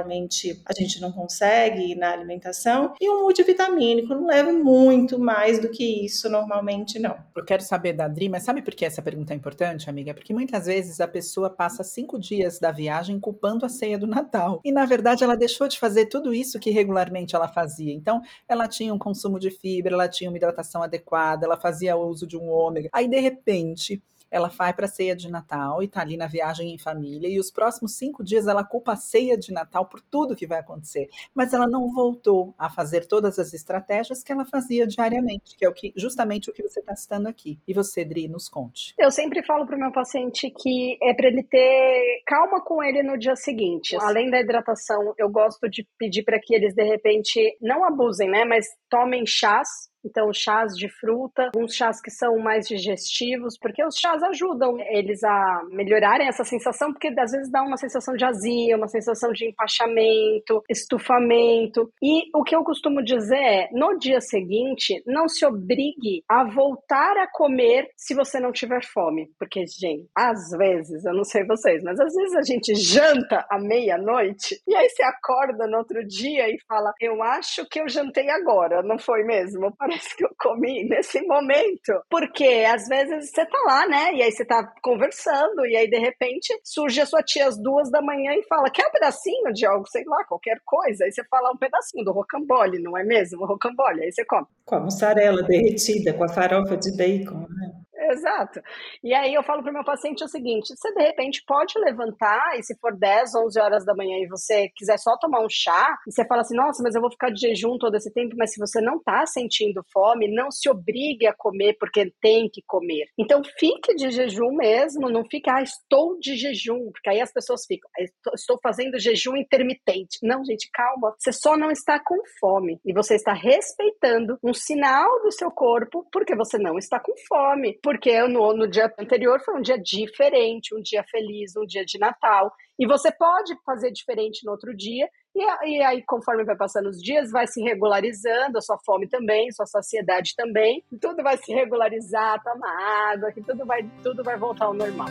a 0.66 0.72
gente 0.72 1.00
não 1.00 1.12
consegue 1.12 1.94
na 1.94 2.12
alimentação, 2.12 2.94
e 3.00 3.08
um 3.08 3.22
multivitamínico. 3.22 4.14
Não 4.14 4.26
leva 4.26 4.52
muito 4.52 5.18
mais 5.18 5.58
do 5.58 5.70
que 5.70 6.04
isso 6.04 6.28
normalmente, 6.28 6.98
não. 6.98 7.16
Eu 7.36 7.44
quero 7.44 7.62
saber 7.62 7.92
da 7.92 8.04
Adri, 8.04 8.28
mas 8.28 8.42
sabe 8.42 8.62
por 8.62 8.74
que 8.74 8.84
essa 8.84 9.02
pergunta 9.02 9.32
é 9.32 9.36
importante, 9.36 9.88
amiga? 9.88 10.14
Porque 10.14 10.32
muitas 10.32 10.66
vezes 10.66 11.00
a 11.00 11.08
pessoa 11.08 11.50
passa 11.50 11.82
cinco 11.82 12.18
dias 12.18 12.58
da 12.58 12.70
viagem 12.70 13.18
culpando 13.18 13.64
a 13.64 13.68
ceia 13.68 13.98
do 13.98 14.06
Natal. 14.06 14.60
E 14.64 14.72
na 14.72 14.84
verdade 14.84 15.24
ela 15.24 15.36
deixou 15.36 15.68
de 15.68 15.78
fazer 15.78 16.06
tudo 16.06 16.34
isso 16.34 16.58
que 16.58 16.70
regularmente 16.70 17.34
ela 17.34 17.48
fazia. 17.48 17.92
Então, 17.92 18.20
ela 18.48 18.68
tinha 18.68 18.92
um 18.92 18.98
consumo 18.98 19.38
de 19.38 19.50
fibra, 19.50 19.94
ela 19.94 20.08
tinha 20.08 20.30
uma 20.30 20.36
hidratação 20.36 20.82
adequada, 20.82 21.46
ela 21.46 21.56
fazia 21.56 21.96
uso 21.96 22.26
de 22.26 22.36
um 22.36 22.48
ômega. 22.48 22.88
Aí, 22.92 23.08
de 23.08 23.20
repente, 23.20 24.02
ela 24.30 24.48
vai 24.48 24.72
para 24.72 24.86
a 24.86 24.88
ceia 24.88 25.14
de 25.14 25.30
Natal 25.30 25.82
e 25.82 25.86
está 25.86 26.00
ali 26.00 26.16
na 26.16 26.26
viagem 26.26 26.74
em 26.74 26.78
família, 26.78 27.28
e 27.28 27.38
os 27.38 27.50
próximos 27.50 27.96
cinco 27.96 28.22
dias 28.24 28.46
ela 28.46 28.64
culpa 28.64 28.92
a 28.92 28.96
ceia 28.96 29.36
de 29.36 29.52
Natal 29.52 29.86
por 29.86 30.00
tudo 30.00 30.36
que 30.36 30.46
vai 30.46 30.58
acontecer. 30.58 31.08
Mas 31.34 31.52
ela 31.52 31.66
não 31.66 31.92
voltou 31.92 32.54
a 32.58 32.68
fazer 32.70 33.06
todas 33.06 33.38
as 33.38 33.52
estratégias 33.52 34.22
que 34.22 34.32
ela 34.32 34.44
fazia 34.44 34.86
diariamente, 34.86 35.56
que 35.56 35.64
é 35.64 35.68
o 35.68 35.72
que 35.72 35.92
justamente 35.96 36.50
o 36.50 36.52
que 36.52 36.62
você 36.62 36.80
está 36.80 36.94
citando 36.94 37.28
aqui. 37.28 37.58
E 37.66 37.74
você, 37.74 38.04
Dri, 38.04 38.28
nos 38.28 38.48
conte. 38.48 38.94
Eu 38.98 39.10
sempre 39.10 39.42
falo 39.44 39.66
para 39.66 39.76
o 39.76 39.80
meu 39.80 39.92
paciente 39.92 40.50
que 40.50 40.98
é 41.02 41.14
para 41.14 41.28
ele 41.28 41.42
ter 41.42 42.22
calma 42.26 42.62
com 42.62 42.82
ele 42.82 43.02
no 43.02 43.18
dia 43.18 43.36
seguinte. 43.36 43.96
Além 44.00 44.30
da 44.30 44.40
hidratação, 44.40 45.14
eu 45.16 45.28
gosto 45.28 45.68
de 45.68 45.86
pedir 45.98 46.22
para 46.22 46.40
que 46.40 46.54
eles, 46.54 46.74
de 46.74 46.84
repente, 46.84 47.56
não 47.60 47.84
abusem, 47.84 48.28
né? 48.28 48.44
Mas 48.44 48.66
tomem 48.88 49.24
chás 49.26 49.68
então, 50.04 50.32
chás 50.32 50.74
de 50.74 50.88
fruta, 50.88 51.50
uns 51.56 51.74
chás 51.74 52.00
que 52.00 52.10
são 52.10 52.38
mais 52.38 52.66
digestivos, 52.66 53.58
porque 53.58 53.84
os 53.84 53.96
chás 53.96 54.22
ajudam 54.22 54.78
eles 54.78 55.22
a 55.24 55.62
melhorarem 55.70 56.28
essa 56.28 56.44
sensação, 56.44 56.92
porque 56.92 57.08
às 57.08 57.32
vezes 57.32 57.50
dá 57.50 57.62
uma 57.62 57.76
sensação 57.76 58.14
de 58.14 58.24
azia, 58.24 58.76
uma 58.76 58.88
sensação 58.88 59.32
de 59.32 59.48
empachamento, 59.48 60.62
estufamento. 60.68 61.92
E 62.02 62.28
o 62.34 62.42
que 62.42 62.54
eu 62.54 62.62
costumo 62.62 63.02
dizer 63.02 63.36
é: 63.36 63.68
no 63.72 63.98
dia 63.98 64.20
seguinte, 64.20 65.02
não 65.06 65.28
se 65.28 65.44
obrigue 65.44 66.22
a 66.28 66.44
voltar 66.44 67.16
a 67.16 67.30
comer 67.30 67.88
se 67.96 68.14
você 68.14 68.40
não 68.40 68.52
tiver 68.52 68.84
fome. 68.84 69.30
Porque, 69.38 69.64
gente, 69.66 70.08
às 70.14 70.50
vezes, 70.56 71.04
eu 71.04 71.14
não 71.14 71.24
sei 71.24 71.44
vocês, 71.44 71.82
mas 71.82 71.98
às 71.98 72.14
vezes 72.14 72.34
a 72.36 72.42
gente 72.42 72.74
janta 72.74 73.46
à 73.50 73.58
meia-noite 73.58 74.60
e 74.66 74.74
aí 74.74 74.88
você 74.88 75.02
acorda 75.02 75.66
no 75.66 75.78
outro 75.78 76.06
dia 76.06 76.48
e 76.48 76.58
fala: 76.66 76.92
Eu 77.00 77.22
acho 77.22 77.66
que 77.68 77.80
eu 77.80 77.88
jantei 77.88 78.28
agora, 78.30 78.82
não 78.82 78.98
foi 78.98 79.24
mesmo? 79.24 79.74
que 80.16 80.24
eu 80.24 80.30
comi 80.38 80.84
nesse 80.84 81.20
momento. 81.22 81.92
Porque 82.10 82.64
às 82.68 82.86
vezes 82.88 83.30
você 83.30 83.46
tá 83.46 83.58
lá, 83.66 83.86
né? 83.86 84.14
E 84.14 84.22
aí 84.22 84.32
você 84.32 84.44
tá 84.44 84.64
conversando, 84.82 85.66
e 85.66 85.76
aí 85.76 85.88
de 85.88 85.98
repente 85.98 86.58
surge 86.64 87.00
a 87.00 87.06
sua 87.06 87.22
tia 87.22 87.46
às 87.46 87.56
duas 87.60 87.90
da 87.90 88.02
manhã 88.02 88.32
e 88.34 88.42
fala: 88.44 88.70
quer 88.70 88.86
um 88.86 88.92
pedacinho 88.92 89.52
de 89.52 89.66
algo, 89.66 89.86
sei 89.88 90.04
lá, 90.04 90.24
qualquer 90.24 90.60
coisa. 90.64 91.04
Aí 91.04 91.12
você 91.12 91.24
fala 91.24 91.52
um 91.52 91.58
pedacinho 91.58 92.04
do 92.04 92.12
rocambole, 92.12 92.80
não 92.80 92.96
é 92.96 93.04
mesmo? 93.04 93.46
Rocambole, 93.46 94.02
aí 94.02 94.12
você 94.12 94.24
come. 94.24 94.46
Com 94.64 94.76
a 94.76 94.80
mussarela 94.80 95.42
derretida, 95.42 96.12
com 96.12 96.24
a 96.24 96.28
farofa 96.28 96.76
de 96.76 96.96
bacon, 96.96 97.46
né? 97.48 97.72
Exato. 98.08 98.60
E 99.02 99.14
aí 99.14 99.34
eu 99.34 99.42
falo 99.42 99.62
para 99.62 99.70
o 99.70 99.74
meu 99.74 99.84
paciente 99.84 100.24
o 100.24 100.28
seguinte: 100.28 100.74
você 100.74 100.92
de 100.94 101.02
repente 101.02 101.42
pode 101.46 101.78
levantar 101.78 102.58
e 102.58 102.62
se 102.62 102.76
for 102.78 102.96
10, 102.96 103.34
11 103.34 103.60
horas 103.60 103.84
da 103.84 103.94
manhã 103.94 104.16
e 104.18 104.28
você 104.28 104.68
quiser 104.74 104.98
só 104.98 105.16
tomar 105.18 105.40
um 105.40 105.48
chá, 105.50 105.96
e 106.06 106.12
você 106.12 106.24
fala 106.26 106.40
assim: 106.40 106.56
nossa, 106.56 106.82
mas 106.82 106.94
eu 106.94 107.00
vou 107.00 107.10
ficar 107.10 107.30
de 107.30 107.40
jejum 107.40 107.76
todo 107.78 107.94
esse 107.96 108.12
tempo, 108.12 108.34
mas 108.36 108.52
se 108.52 108.58
você 108.58 108.80
não 108.80 108.96
está 108.96 109.26
sentindo 109.26 109.82
fome, 109.92 110.34
não 110.34 110.50
se 110.50 110.68
obrigue 110.68 111.26
a 111.26 111.34
comer 111.34 111.76
porque 111.78 112.12
tem 112.20 112.48
que 112.48 112.62
comer. 112.66 113.06
Então 113.18 113.42
fique 113.58 113.94
de 113.94 114.10
jejum 114.10 114.52
mesmo, 114.52 115.10
não 115.10 115.24
fique, 115.24 115.50
ah, 115.50 115.62
estou 115.62 116.18
de 116.18 116.36
jejum, 116.36 116.90
porque 116.90 117.10
aí 117.10 117.20
as 117.20 117.32
pessoas 117.32 117.66
ficam, 117.66 117.90
ah, 117.98 118.32
estou 118.34 118.58
fazendo 118.62 118.98
jejum 118.98 119.36
intermitente. 119.36 120.18
Não, 120.22 120.44
gente, 120.44 120.70
calma. 120.72 121.14
Você 121.18 121.32
só 121.32 121.56
não 121.56 121.70
está 121.70 122.00
com 122.02 122.16
fome 122.40 122.80
e 122.84 122.92
você 122.92 123.14
está 123.14 123.32
respeitando 123.32 124.38
um 124.42 124.54
sinal 124.54 125.22
do 125.22 125.32
seu 125.32 125.50
corpo 125.50 126.06
porque 126.12 126.34
você 126.34 126.58
não 126.58 126.78
está 126.78 126.98
com 127.00 127.12
fome. 127.28 127.78
Porque 127.82 127.97
porque 127.98 128.22
no, 128.28 128.54
no 128.54 128.68
dia 128.68 128.92
anterior 128.96 129.40
foi 129.44 129.56
um 129.56 129.60
dia 129.60 129.76
diferente, 129.76 130.72
um 130.72 130.80
dia 130.80 131.02
feliz, 131.10 131.56
um 131.56 131.66
dia 131.66 131.84
de 131.84 131.98
Natal. 131.98 132.52
E 132.78 132.86
você 132.86 133.10
pode 133.10 133.56
fazer 133.66 133.90
diferente 133.90 134.46
no 134.46 134.52
outro 134.52 134.74
dia, 134.74 135.08
e, 135.34 135.68
e 135.68 135.82
aí, 135.82 136.02
conforme 136.06 136.44
vai 136.44 136.56
passando 136.56 136.88
os 136.88 137.02
dias, 137.02 137.32
vai 137.32 137.48
se 137.48 137.60
regularizando, 137.60 138.56
a 138.56 138.60
sua 138.60 138.78
fome 138.86 139.08
também, 139.08 139.50
sua 139.50 139.66
saciedade 139.66 140.34
também, 140.36 140.84
tudo 141.00 141.24
vai 141.24 141.36
se 141.38 141.52
regularizar, 141.52 142.40
toma 142.42 142.68
água, 143.12 143.32
que 143.32 143.42
tudo 143.42 143.66
vai, 143.66 143.84
tudo 144.02 144.22
vai 144.22 144.38
voltar 144.38 144.66
ao 144.66 144.74
normal. 144.74 145.08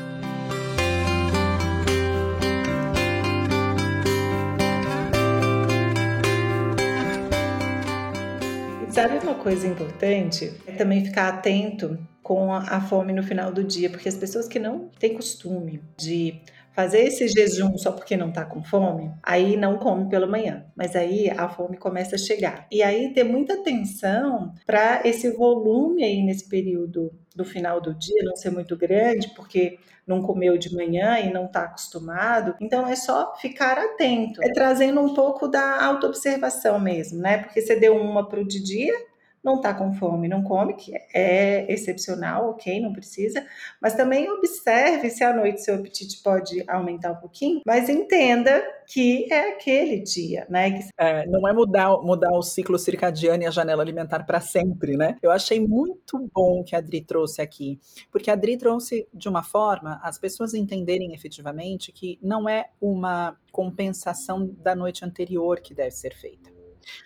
Sabe 8.98 9.20
uma 9.20 9.36
coisa 9.36 9.68
importante? 9.68 10.52
É 10.66 10.72
também 10.72 11.06
ficar 11.06 11.28
atento 11.28 12.00
com 12.24 12.52
a 12.52 12.82
fome 12.82 13.14
no 13.14 13.22
final 13.22 13.52
do 13.52 13.64
dia, 13.64 13.92
porque 13.92 14.10
as 14.10 14.18
pessoas 14.18 14.48
que 14.48 14.58
não 14.58 14.90
têm 15.00 15.14
costume 15.14 15.84
de 15.96 16.42
fazer 16.78 17.06
esse 17.06 17.28
jejum 17.28 17.76
só 17.76 17.92
porque 17.92 18.16
não 18.16 18.30
está 18.30 18.46
com 18.46 18.64
fome, 18.64 19.12
aí 19.24 19.58
não 19.58 19.80
come 19.80 20.08
pela 20.08 20.28
manhã, 20.28 20.64
mas 20.76 20.96
aí 20.96 21.28
a 21.28 21.50
fome 21.50 21.76
começa 21.76 22.14
a 22.14 22.20
chegar. 22.20 22.68
E 22.72 22.84
aí 22.84 23.12
ter 23.16 23.24
muita 23.24 23.56
atenção 23.56 24.54
para 24.64 25.02
esse 25.04 25.32
volume 25.32 26.04
aí 26.04 26.22
nesse 26.22 26.48
período 26.48 27.12
do 27.36 27.44
final 27.44 27.82
do 27.82 27.96
dia 27.96 28.24
não 28.24 28.36
ser 28.36 28.52
muito 28.52 28.78
grande, 28.78 29.30
porque 29.36 29.80
não 30.06 30.22
comeu 30.22 30.56
de 30.56 30.72
manhã 30.76 31.18
e 31.18 31.34
não 31.34 31.46
está 31.46 31.64
acostumado. 31.64 32.54
Então 32.62 32.88
é 32.88 32.96
só 32.96 33.36
ficar 33.38 33.80
atento. 33.80 34.40
É 34.44 34.52
trazendo 34.54 35.02
um 35.02 35.16
pouco 35.16 35.48
da 35.48 35.84
autoobservação 35.84 36.80
mesmo, 36.80 37.20
né? 37.20 37.40
Porque 37.40 37.60
você 37.60 37.76
deu 37.76 37.96
uma 37.96 38.30
para 38.30 38.40
o 38.40 38.48
de 38.48 38.64
dia, 38.64 38.94
não 39.48 39.56
está 39.56 39.74
com 39.74 39.94
fome, 39.94 40.28
não 40.28 40.44
come, 40.44 40.74
que 40.74 40.92
é 41.14 41.72
excepcional, 41.72 42.50
ok, 42.50 42.82
não 42.82 42.92
precisa, 42.92 43.46
mas 43.82 43.96
também 43.96 44.30
observe 44.30 45.10
se 45.10 45.24
à 45.24 45.34
noite 45.34 45.62
seu 45.62 45.76
apetite 45.76 46.22
pode 46.22 46.62
aumentar 46.68 47.14
um 47.14 47.16
pouquinho, 47.16 47.62
mas 47.66 47.88
entenda 47.88 48.62
que 48.86 49.32
é 49.32 49.54
aquele 49.54 50.02
dia, 50.02 50.46
né? 50.50 50.80
É, 51.00 51.26
não 51.28 51.48
é 51.48 51.54
mudar, 51.54 51.98
mudar 52.02 52.32
o 52.34 52.42
ciclo 52.42 52.78
circadiano 52.78 53.44
e 53.44 53.46
a 53.46 53.52
janela 53.52 53.82
alimentar 53.82 54.26
para 54.26 54.42
sempre, 54.42 54.98
né? 54.98 55.16
Eu 55.22 55.32
achei 55.32 55.66
muito 55.66 56.30
bom 56.34 56.62
que 56.64 56.76
a 56.76 56.80
Adri 56.80 57.02
trouxe 57.02 57.42
aqui, 57.42 57.80
porque 58.12 58.30
a 58.30 58.34
Adri 58.34 58.58
trouxe 58.58 59.08
de 59.14 59.30
uma 59.30 59.44
forma 59.44 60.00
as 60.04 60.20
pessoas 60.20 60.54
entenderem 60.54 61.14
efetivamente 61.14 61.92
que 61.94 62.20
não 62.22 62.50
é 62.50 62.66
uma 62.82 63.38
compensação 63.52 64.54
da 64.58 64.76
noite 64.76 65.06
anterior 65.06 65.62
que 65.62 65.74
deve 65.74 65.92
ser 65.92 66.14
feita 66.14 66.57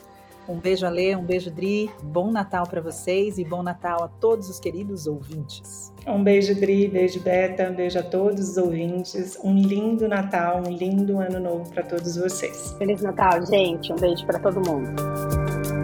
Um 0.50 0.60
beijo, 0.60 0.84
Ale, 0.84 1.16
um 1.16 1.24
beijo, 1.24 1.52
Dri. 1.52 1.92
Bom 2.02 2.32
Natal 2.32 2.66
para 2.66 2.82
vocês 2.82 3.38
e 3.38 3.46
bom 3.46 3.62
Natal 3.62 4.04
a 4.04 4.08
todos 4.08 4.50
os 4.50 4.60
queridos 4.60 5.06
ouvintes. 5.06 5.94
Um 6.08 6.24
beijo, 6.24 6.56
Dri, 6.56 6.88
beijo, 6.88 7.20
Beta, 7.20 7.70
um 7.70 7.76
beijo 7.76 8.00
a 8.00 8.04
todos 8.04 8.50
os 8.50 8.58
ouvintes. 8.58 9.38
Um 9.44 9.56
lindo 9.56 10.08
Natal, 10.08 10.64
um 10.66 10.72
lindo 10.72 11.20
ano 11.20 11.40
novo 11.40 11.70
para 11.70 11.84
todos 11.84 12.18
vocês. 12.18 12.74
Feliz 12.80 13.04
Natal, 13.04 13.46
gente. 13.46 13.94
Um 13.94 13.96
beijo 13.96 14.26
para 14.26 14.40
todo 14.40 14.56
mundo. 14.68 15.79